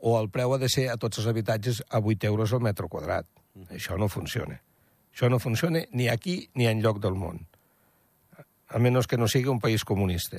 o 0.00 0.16
el 0.20 0.30
preu 0.32 0.54
ha 0.54 0.58
de 0.58 0.68
ser 0.72 0.88
a 0.90 0.96
tots 1.00 1.20
els 1.20 1.28
habitatges 1.30 1.82
a 1.88 2.00
8 2.00 2.28
euros 2.30 2.52
al 2.52 2.64
metre 2.64 2.88
quadrat. 2.88 3.26
Això 3.70 3.98
no 3.98 4.08
funciona. 4.08 4.60
Això 5.12 5.28
no 5.28 5.40
funciona 5.42 5.82
ni 5.92 6.08
aquí 6.08 6.42
ni 6.54 6.68
en 6.70 6.80
lloc 6.82 7.00
del 7.02 7.18
món. 7.18 7.42
A 8.70 8.78
menys 8.78 9.08
que 9.10 9.18
no 9.18 9.26
sigui 9.28 9.50
un 9.50 9.58
país 9.60 9.84
comunista. 9.84 10.38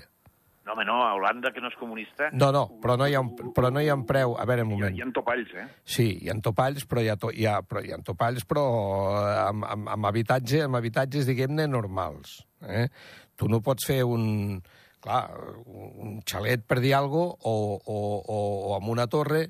No, 0.66 0.74
home, 0.74 0.86
no, 0.86 1.02
a 1.04 1.14
Holanda, 1.18 1.50
que 1.52 1.60
no 1.60 1.68
és 1.68 1.76
comunista... 1.76 2.30
No, 2.32 2.52
no, 2.54 2.62
però 2.80 2.94
no 2.96 3.08
hi 3.10 3.16
ha 3.18 3.20
un, 3.20 3.32
però 3.52 3.72
no 3.74 3.82
hi 3.82 3.90
ha 3.90 3.96
un 3.98 4.06
preu... 4.08 4.36
A 4.40 4.46
veure, 4.48 4.64
un 4.64 4.70
Hi 4.70 4.76
ha, 4.76 4.78
moment. 4.78 4.96
hi 4.96 5.02
ha 5.04 5.08
topalls, 5.12 5.50
eh? 5.58 5.66
Sí, 5.84 6.06
hi 6.22 6.30
ha 6.32 6.36
topalls, 6.40 6.86
però 6.88 7.02
hi 7.04 7.10
ha, 7.12 7.18
to, 7.20 7.32
hi 7.34 7.48
ha, 7.50 7.58
però 7.66 7.82
hi 7.84 7.92
ha 7.92 7.98
topalls, 8.06 8.46
però 8.48 8.64
eh, 9.18 9.34
amb, 9.50 9.66
amb, 9.68 9.90
amb, 9.98 10.08
habitatge, 10.08 10.62
amb 10.68 10.78
habitatges, 10.80 11.26
diguem-ne, 11.28 11.66
normals. 11.68 12.38
Eh? 12.62 12.86
Tu 13.36 13.50
no 13.52 13.60
pots 13.66 13.90
fer 13.90 14.04
un, 14.08 14.62
clar, 15.02 15.24
un 15.66 16.22
xalet, 16.28 16.64
per 16.68 16.80
dir 16.84 16.94
alguna 16.98 17.34
cosa, 17.34 17.50
o, 17.50 17.80
o, 17.86 17.98
o, 18.22 18.40
o 18.70 18.76
amb 18.78 18.92
una 18.94 19.08
torre, 19.12 19.48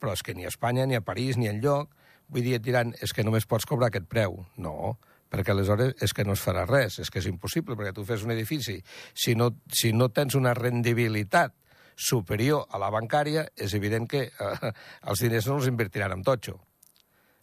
però 0.00 0.14
és 0.14 0.22
que 0.24 0.34
ni 0.34 0.46
a 0.46 0.52
Espanya, 0.52 0.86
ni 0.86 0.96
a 0.98 1.04
París, 1.04 1.38
ni 1.40 1.50
enlloc, 1.50 1.90
vull 2.28 2.46
dir, 2.46 2.56
et 2.58 2.64
diran, 2.64 2.94
és 3.02 3.12
que 3.12 3.24
només 3.26 3.46
pots 3.46 3.66
cobrar 3.68 3.90
aquest 3.90 4.06
preu. 4.10 4.38
No, 4.56 4.96
perquè 5.30 5.52
aleshores 5.52 5.94
és 6.04 6.14
que 6.14 6.24
no 6.26 6.36
es 6.36 6.42
farà 6.42 6.64
res, 6.68 7.00
és 7.02 7.10
que 7.10 7.20
és 7.20 7.28
impossible, 7.30 7.76
perquè 7.76 7.94
tu 7.96 8.06
fes 8.06 8.24
un 8.24 8.34
edifici, 8.34 8.78
si 9.14 9.34
no, 9.38 9.50
si 9.72 9.92
no 9.92 10.10
tens 10.14 10.36
una 10.38 10.54
rendibilitat 10.54 11.54
superior 11.94 12.66
a 12.70 12.80
la 12.82 12.90
bancària, 12.90 13.46
és 13.54 13.74
evident 13.74 14.06
que 14.10 14.28
eh, 14.28 14.72
els 15.10 15.22
diners 15.22 15.48
no 15.50 15.58
els 15.60 15.70
invertiran 15.70 16.16
en 16.16 16.24
totxo. 16.26 16.58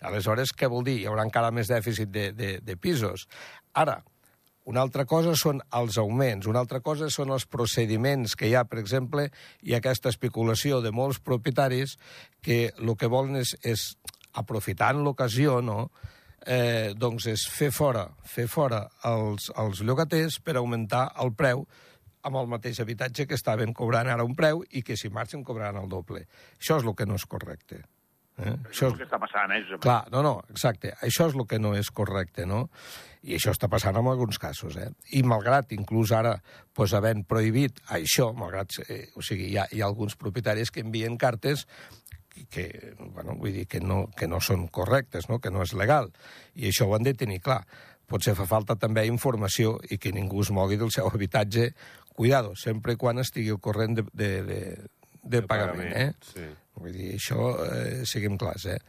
Aleshores, 0.08 0.52
què 0.58 0.68
vol 0.72 0.84
dir? 0.88 0.98
Hi 1.02 1.10
haurà 1.10 1.24
encara 1.28 1.52
més 1.54 1.70
dèficit 1.70 2.10
de, 2.10 2.32
de, 2.34 2.56
de 2.66 2.76
pisos. 2.76 3.28
Ara, 3.78 4.00
una 4.66 4.82
altra 4.82 5.06
cosa 5.10 5.34
són 5.36 5.62
els 5.74 5.98
augments, 5.98 6.48
una 6.48 6.62
altra 6.62 6.82
cosa 6.86 7.10
són 7.10 7.34
els 7.34 7.48
procediments 7.50 8.36
que 8.38 8.50
hi 8.50 8.56
ha, 8.56 8.66
per 8.66 8.80
exemple, 8.82 9.28
i 9.62 9.76
aquesta 9.76 10.10
especulació 10.14 10.82
de 10.82 10.92
molts 10.94 11.20
propietaris 11.20 11.98
que 12.42 12.72
el 12.78 12.96
que 12.98 13.10
volen 13.10 13.42
és, 13.42 13.56
és 13.64 13.92
aprofitant 14.38 15.02
l'ocasió, 15.04 15.60
no?, 15.66 15.90
eh, 16.46 16.94
doncs 16.98 17.28
és 17.30 17.46
fer 17.50 17.72
fora, 17.74 18.08
fer 18.26 18.48
fora 18.50 18.88
els, 19.06 19.52
els 19.62 19.82
llogaters 19.86 20.40
per 20.42 20.58
augmentar 20.58 21.12
el 21.22 21.34
preu 21.38 21.66
amb 22.26 22.38
el 22.38 22.50
mateix 22.50 22.80
habitatge 22.82 23.26
que 23.28 23.38
estaven 23.38 23.74
cobrant 23.74 24.10
ara 24.10 24.26
un 24.26 24.36
preu 24.38 24.62
i 24.70 24.84
que 24.86 24.98
si 24.98 25.10
marxen 25.10 25.44
cobraran 25.44 25.82
el 25.82 25.90
doble. 25.90 26.28
Això 26.60 26.78
és 26.78 26.86
el 26.86 26.96
que 26.98 27.10
no 27.10 27.18
és 27.18 27.26
correcte. 27.26 27.82
Eh? 28.42 28.56
Això 28.72 28.88
és 28.88 28.94
el 28.94 29.00
que 29.00 29.08
està 29.08 29.20
passant, 29.22 29.54
eh, 29.54 29.62
Josep? 29.68 29.84
Clar, 29.86 30.02
no, 30.14 30.24
no, 30.26 30.34
exacte. 30.50 30.94
Això 31.06 31.30
és 31.30 31.38
el 31.38 31.46
que 31.48 31.60
no 31.62 31.76
és 31.78 31.92
correcte, 31.94 32.48
no? 32.50 32.66
I 33.22 33.36
això 33.38 33.54
està 33.54 33.70
passant 33.70 33.98
en 34.00 34.10
alguns 34.10 34.40
casos, 34.42 34.78
eh? 34.82 34.90
I 35.18 35.22
malgrat, 35.28 35.76
inclús 35.78 36.14
ara, 36.18 36.36
pues, 36.74 36.96
havent 36.98 37.26
prohibit 37.30 37.84
això, 37.94 38.32
malgrat... 38.38 38.82
Eh, 38.88 39.04
o 39.16 39.26
sigui, 39.26 39.52
hi 39.52 39.60
ha, 39.62 39.68
hi 39.72 39.84
ha 39.84 39.90
alguns 39.90 40.18
propietaris 40.18 40.74
que 40.74 40.82
envien 40.82 41.20
cartes 41.22 41.68
que, 42.50 42.96
bueno, 42.98 43.36
vull 43.38 43.54
dir 43.54 43.68
que 43.68 43.82
no, 43.82 44.06
que 44.18 44.28
no 44.28 44.40
són 44.42 44.68
correctes, 44.68 45.28
no? 45.30 45.40
que 45.40 45.52
no 45.52 45.64
és 45.66 45.74
legal. 45.78 46.12
I 46.56 46.70
això 46.72 46.88
ho 46.88 46.96
han 46.96 47.06
de 47.06 47.14
tenir 47.18 47.42
clar. 47.44 47.62
Potser 48.12 48.36
fa 48.36 48.48
falta 48.48 48.76
també 48.76 49.06
informació 49.08 49.78
i 49.90 50.00
que 50.02 50.12
ningú 50.16 50.42
es 50.44 50.52
mogui 50.52 50.80
del 50.80 50.92
seu 50.92 51.08
habitatge. 51.08 51.72
Cuidado, 52.12 52.56
sempre 52.60 52.98
quan 53.00 53.22
estigui 53.24 53.54
al 53.54 53.62
corrent 53.64 54.00
de, 54.00 54.06
de, 54.12 54.32
de, 54.48 54.62
de, 55.32 55.42
de 55.42 55.48
pagament, 55.50 55.88
pagament, 55.88 56.12
eh? 56.12 56.34
sí. 56.34 56.52
Vull 56.82 56.94
dir, 56.96 57.16
això, 57.18 57.50
eh, 57.66 58.06
siguem 58.08 58.38
clars, 58.40 58.70
eh? 58.72 58.80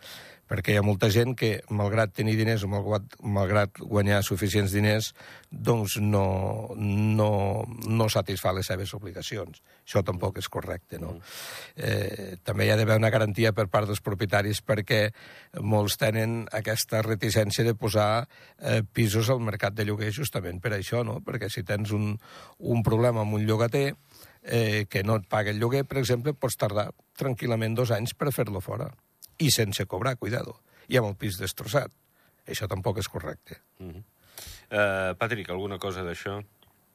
Perquè 0.52 0.74
hi 0.74 0.76
ha 0.76 0.85
molta 0.85 1.09
gent 1.09 1.33
que, 1.38 1.62
malgrat 1.72 2.11
tenir 2.12 2.35
diners 2.37 2.64
o 2.66 2.68
malgrat, 2.68 3.14
malgrat 3.24 3.78
guanyar 3.78 4.18
suficients 4.26 4.74
diners, 4.74 5.12
doncs 5.48 5.94
no, 6.02 6.74
no, 6.76 7.28
no 7.88 8.09
satisfà 8.12 8.52
les 8.52 8.68
seves 8.68 8.92
obligacions. 8.98 9.62
Això 9.87 10.02
tampoc 10.05 10.42
és 10.42 10.50
correcte, 10.52 11.00
no? 11.00 11.14
Eh, 11.76 12.37
també 12.44 12.66
hi 12.66 12.72
ha 12.74 12.76
d'haver 12.76 12.98
una 13.00 13.12
garantia 13.14 13.55
per 13.57 13.68
part 13.72 13.88
dels 13.88 14.05
propietaris 14.05 14.61
perquè 14.66 15.00
molts 15.64 15.96
tenen 16.02 16.42
aquesta 16.52 17.00
reticència 17.07 17.64
de 17.64 17.74
posar 17.78 18.11
eh, 18.20 18.83
pisos 18.85 19.33
al 19.33 19.40
mercat 19.40 19.78
de 19.78 19.88
lloguer 19.88 20.12
justament 20.12 20.61
per 20.61 20.74
això, 20.76 21.00
no? 21.07 21.22
Perquè 21.24 21.48
si 21.48 21.64
tens 21.64 21.96
un, 21.96 22.12
un 22.59 22.85
problema 22.85 23.24
amb 23.24 23.40
un 23.40 23.48
llogater, 23.48 23.94
eh, 24.42 24.87
que 24.90 25.02
no 25.02 25.16
et 25.20 25.28
paga 25.28 25.50
el 25.50 25.61
lloguer, 25.61 25.85
per 25.88 25.98
exemple, 26.00 26.35
pots 26.35 26.59
tardar 26.59 26.90
tranquil·lament 27.18 27.76
dos 27.78 27.92
anys 27.94 28.14
per 28.14 28.33
fer-lo 28.35 28.61
fora. 28.61 28.90
I 29.38 29.50
sense 29.50 29.87
cobrar, 29.87 30.16
cuidado. 30.16 30.59
I 30.88 30.98
amb 30.98 31.12
el 31.12 31.18
pis 31.18 31.38
destrossat. 31.40 31.92
Això 32.46 32.66
tampoc 32.68 32.98
és 32.98 33.09
correcte. 33.09 33.61
Uh 33.78 33.87
-huh. 33.87 34.02
uh, 34.70 35.14
Patrick, 35.18 35.50
alguna 35.50 35.78
cosa 35.78 36.02
d'això? 36.02 36.42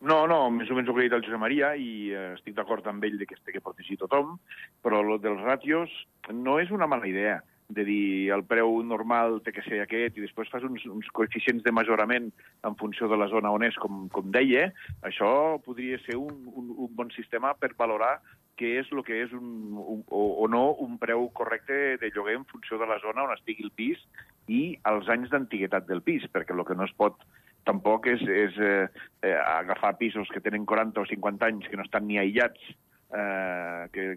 No, 0.02 0.28
no, 0.28 0.52
més 0.54 0.70
o 0.70 0.76
menys 0.76 0.90
el 0.90 0.94
que 0.94 1.00
ha 1.00 1.04
dit 1.04 1.14
el 1.14 1.24
Josep 1.26 1.40
Maria 1.40 1.76
i 1.76 2.12
eh, 2.14 2.34
estic 2.36 2.54
d'acord 2.54 2.86
amb 2.86 3.04
ell 3.04 3.18
de 3.18 3.26
que 3.26 3.34
es 3.34 3.42
té 3.42 3.52
que 3.52 3.62
protegir 3.62 3.98
tothom, 3.98 4.40
però 4.84 5.02
el 5.02 5.20
dels 5.20 5.42
ràtios 5.42 5.90
no 6.30 6.60
és 6.60 6.70
una 6.70 6.86
mala 6.86 7.08
idea 7.08 7.42
de 7.70 7.84
dir 7.84 8.32
el 8.32 8.46
preu 8.48 8.80
normal 8.84 9.42
té 9.44 9.52
que 9.52 9.64
ser 9.66 9.82
aquest 9.84 10.16
i 10.16 10.24
després 10.24 10.50
fas 10.52 10.64
uns, 10.64 10.86
uns 10.88 11.08
coeficients 11.16 11.66
de 11.66 11.74
majorament 11.76 12.30
en 12.68 12.78
funció 12.80 13.10
de 13.12 13.18
la 13.20 13.28
zona 13.28 13.52
on 13.52 13.66
és, 13.68 13.76
com, 13.84 14.06
com 14.14 14.30
deia, 14.32 14.70
això 15.08 15.30
podria 15.66 16.00
ser 16.06 16.16
un, 16.16 16.46
un, 16.48 16.72
un 16.88 16.94
bon 16.96 17.12
sistema 17.16 17.52
per 17.60 17.74
valorar 17.78 18.16
què 18.58 18.78
és 18.80 18.88
el 18.96 19.04
que 19.06 19.20
és 19.26 19.34
un, 19.36 19.50
un, 19.78 20.06
o, 20.08 20.22
o 20.44 20.48
no 20.50 20.64
un 20.84 20.96
preu 21.02 21.28
correcte 21.38 21.98
de 22.02 22.12
lloguer 22.16 22.38
en 22.40 22.48
funció 22.50 22.80
de 22.80 22.88
la 22.90 23.02
zona 23.04 23.28
on 23.28 23.36
estigui 23.36 23.68
el 23.68 23.76
pis 23.76 24.00
i 24.48 24.62
els 24.88 25.12
anys 25.12 25.30
d'antiguitat 25.34 25.90
del 25.90 26.02
pis, 26.02 26.26
perquè 26.32 26.56
el 26.56 26.64
que 26.66 26.78
no 26.78 26.88
es 26.88 26.96
pot 26.98 27.20
tampoc 27.68 28.08
és, 28.08 28.24
és 28.24 28.58
eh, 28.64 28.88
eh, 29.28 29.36
agafar 29.36 29.98
pisos 30.00 30.32
que 30.32 30.40
tenen 30.42 30.66
40 30.66 31.04
o 31.04 31.10
50 31.10 31.52
anys 31.52 31.68
que 31.68 31.76
no 31.76 31.84
estan 31.84 32.08
ni 32.08 32.16
aïllats, 32.18 32.64
eh, 33.12 33.84
que, 33.92 34.08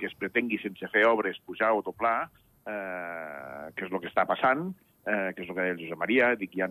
que 0.00 0.08
es 0.08 0.16
pretengui 0.16 0.58
sense 0.62 0.88
fer 0.88 1.04
obres 1.10 1.38
pujar 1.44 1.74
o 1.76 1.84
doblar, 1.84 2.30
eh, 2.66 3.70
que 3.76 3.86
és 3.86 3.92
el 3.92 4.00
que 4.00 4.08
està 4.10 4.26
passant, 4.26 4.70
eh, 5.06 5.32
que 5.36 5.42
és 5.44 5.48
el 5.48 5.54
que 5.54 5.60
deia 5.62 5.74
el 5.76 5.82
Josep 5.82 5.98
Maria, 6.00 6.34
dic, 6.36 6.54
hi 6.56 6.62
ha 6.64 6.70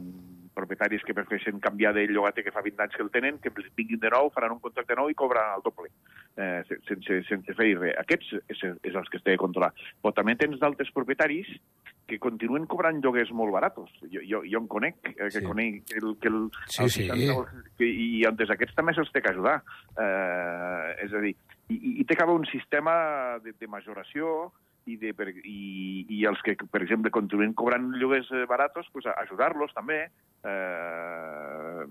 propietaris 0.54 1.02
que 1.02 1.16
prefereixen 1.18 1.58
canviar 1.60 1.96
de 1.96 2.04
llogater 2.08 2.44
que 2.46 2.52
fa 2.54 2.62
20 2.62 2.84
anys 2.84 2.96
que 2.96 3.02
el 3.02 3.10
tenen, 3.10 3.40
que 3.42 3.50
vinguin 3.76 3.98
de 4.00 4.10
nou, 4.14 4.28
faran 4.30 4.52
un 4.54 4.60
contracte 4.62 4.94
nou 4.96 5.10
i 5.10 5.16
cobran 5.18 5.56
el 5.56 5.64
doble, 5.66 5.90
eh, 6.38 6.62
sense, 6.86 7.24
sense 7.26 7.56
fer 7.58 7.72
res. 7.80 7.96
Aquests 7.98 8.36
és, 8.54 8.62
és 8.86 8.94
els 8.94 9.10
que 9.10 9.18
es 9.18 9.24
té 9.26 9.34
de 9.34 9.42
controlar. 9.42 9.72
Però 10.04 10.14
també 10.14 10.36
tens 10.38 10.60
d'altres 10.62 10.92
propietaris 10.94 11.50
que 12.06 12.20
continuen 12.22 12.68
cobrant 12.70 13.00
lloguers 13.02 13.32
molt 13.34 13.50
baratos. 13.56 13.90
Jo, 14.12 14.22
jo, 14.30 14.44
jo 14.46 14.60
en 14.62 14.68
conec, 14.70 14.98
eh, 15.16 15.30
que 15.32 15.40
Sí. 15.40 15.44
conec 15.46 15.96
el, 15.98 16.18
que 16.22 16.28
el, 16.30 16.52
Sí, 16.68 16.84
el 16.84 16.90
sí. 16.92 17.08
60, 17.08 17.66
que, 17.80 17.88
i 17.90 18.22
antes 18.30 18.52
aquests 18.54 18.76
també 18.76 18.94
se'ls 18.94 19.10
té 19.12 19.22
que 19.24 19.32
ajudar. 19.34 19.64
Eh, 19.98 21.06
és 21.08 21.14
a 21.14 21.22
dir, 21.24 21.34
i, 21.70 21.74
i- 21.76 21.96
i 22.02 22.06
té 22.06 22.14
que 22.16 22.24
haver 22.28 22.36
un 22.36 22.46
sistema 22.46 23.40
de, 23.42 23.54
de 23.58 23.68
majoració 23.68 24.52
i, 24.86 24.98
de, 25.00 25.14
per, 25.16 25.30
i, 25.32 26.06
i 26.12 26.26
els 26.28 26.42
que, 26.44 26.58
per 26.70 26.82
exemple, 26.84 27.12
continuen 27.14 27.54
cobrant 27.56 27.92
lloguers 27.96 28.28
eh, 28.36 28.44
baratos, 28.50 28.88
pues, 28.92 29.06
ajudar-los 29.12 29.72
també, 29.78 30.02
eh, 30.44 31.86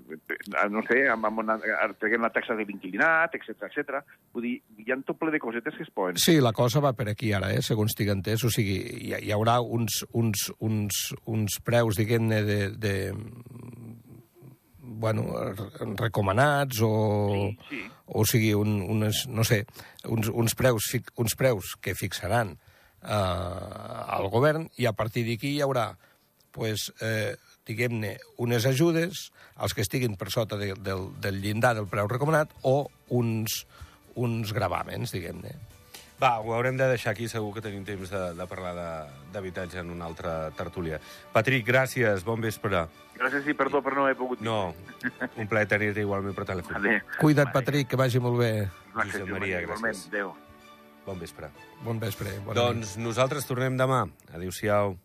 no 0.70 0.82
sé, 0.88 0.98
amb, 1.08 1.24
amb 1.28 1.40
una, 1.44 1.56
traient 1.98 2.22
la 2.24 2.30
taxa 2.34 2.56
de 2.58 2.66
l'inquilinat, 2.68 3.34
etc 3.38 3.64
etc. 3.68 4.02
Vull 4.34 4.44
dir, 4.48 4.54
hi 4.84 4.92
ha 4.92 4.98
tot 5.06 5.18
ple 5.20 5.32
de 5.32 5.40
cosetes 5.42 5.76
que 5.78 5.86
es 5.86 5.92
poden... 5.94 6.20
Sí, 6.20 6.38
la 6.44 6.52
cosa 6.56 6.82
va 6.84 6.92
per 6.96 7.08
aquí 7.12 7.32
ara, 7.36 7.52
eh, 7.56 7.62
segons 7.64 7.96
tinc 7.98 8.12
entès. 8.12 8.44
O 8.44 8.50
sigui, 8.52 8.76
hi, 9.08 9.14
hi 9.22 9.32
haurà 9.32 9.58
uns, 9.64 10.02
uns, 10.12 10.50
uns, 10.60 11.02
uns 11.24 11.58
preus, 11.64 11.96
diguem-ne, 12.00 12.42
de, 12.46 12.58
de, 12.76 12.94
bueno, 15.02 15.24
re- 15.56 15.94
recomanats 15.98 16.80
o, 16.84 16.92
Sí, 17.32 17.58
sí. 17.70 17.82
o 18.06 18.24
sigui, 18.28 18.52
un, 18.54 18.80
unes, 18.82 19.24
no 19.28 19.44
sé, 19.44 19.64
uns, 20.08 20.28
uns, 20.28 20.54
preus, 20.58 20.92
uns 21.16 21.34
preus 21.38 21.74
que 21.80 21.94
fixaran 21.98 22.56
eh, 23.02 24.14
al 24.16 24.28
govern 24.32 24.68
i 24.78 24.86
a 24.86 24.92
partir 24.92 25.24
d'aquí 25.26 25.56
hi 25.56 25.60
haurà 25.64 25.92
pues, 26.52 26.90
eh, 27.00 27.34
diguem-ne, 27.66 28.16
unes 28.42 28.66
ajudes 28.66 29.30
als 29.56 29.74
que 29.74 29.82
estiguin 29.84 30.16
per 30.18 30.30
sota 30.34 30.56
de, 30.58 30.74
del, 30.74 31.08
del 31.22 31.40
llindar 31.40 31.74
del 31.78 31.86
preu 31.88 32.08
recomanat 32.10 32.50
o 32.62 32.88
uns, 33.14 33.62
uns 34.18 34.52
gravàmens, 34.52 35.12
diguem-ne. 35.14 35.54
Va, 36.22 36.36
ho 36.38 36.52
haurem 36.54 36.76
de 36.78 36.86
deixar 36.86 37.12
aquí, 37.16 37.26
segur 37.26 37.50
que 37.56 37.62
tenim 37.64 37.82
temps 37.86 38.10
de, 38.12 38.20
de 38.38 38.44
parlar 38.46 38.74
de- 38.76 39.30
d'habitatge 39.34 39.80
en 39.80 39.90
una 39.90 40.04
altra 40.06 40.50
tertúlia. 40.54 41.00
Patrick, 41.32 41.66
gràcies, 41.66 42.22
bon 42.22 42.38
vespre. 42.44 42.84
Gràcies 43.18 43.48
i 43.50 43.54
perdó 43.58 43.80
per 43.82 43.94
no 43.96 44.04
haver 44.04 44.14
pogut... 44.20 44.40
No, 44.44 44.74
un 45.40 45.48
plaer 45.50 45.66
tenir-te 45.70 46.04
igualment 46.04 46.34
per 46.36 46.44
telèfon. 46.46 46.78
Vale. 46.78 47.00
Cuida't, 47.18 47.50
Patrick, 47.54 47.90
que 47.90 47.98
vagi 47.98 48.22
molt 48.22 48.38
bé. 48.38 48.52
Gràcies, 48.94 49.18
Josep 49.22 49.34
Maria, 49.34 49.64
igualment. 49.66 49.88
gràcies. 49.96 50.08
Adéu. 50.12 50.34
Bon 51.06 51.18
vespre. 51.18 51.50
Bon 51.82 51.98
vespre. 51.98 52.30
Bona 52.46 52.54
nit. 52.54 52.60
Doncs 52.62 52.96
nosaltres 53.02 53.48
tornem 53.48 53.76
demà. 53.80 54.04
Adéu-siau. 54.34 54.96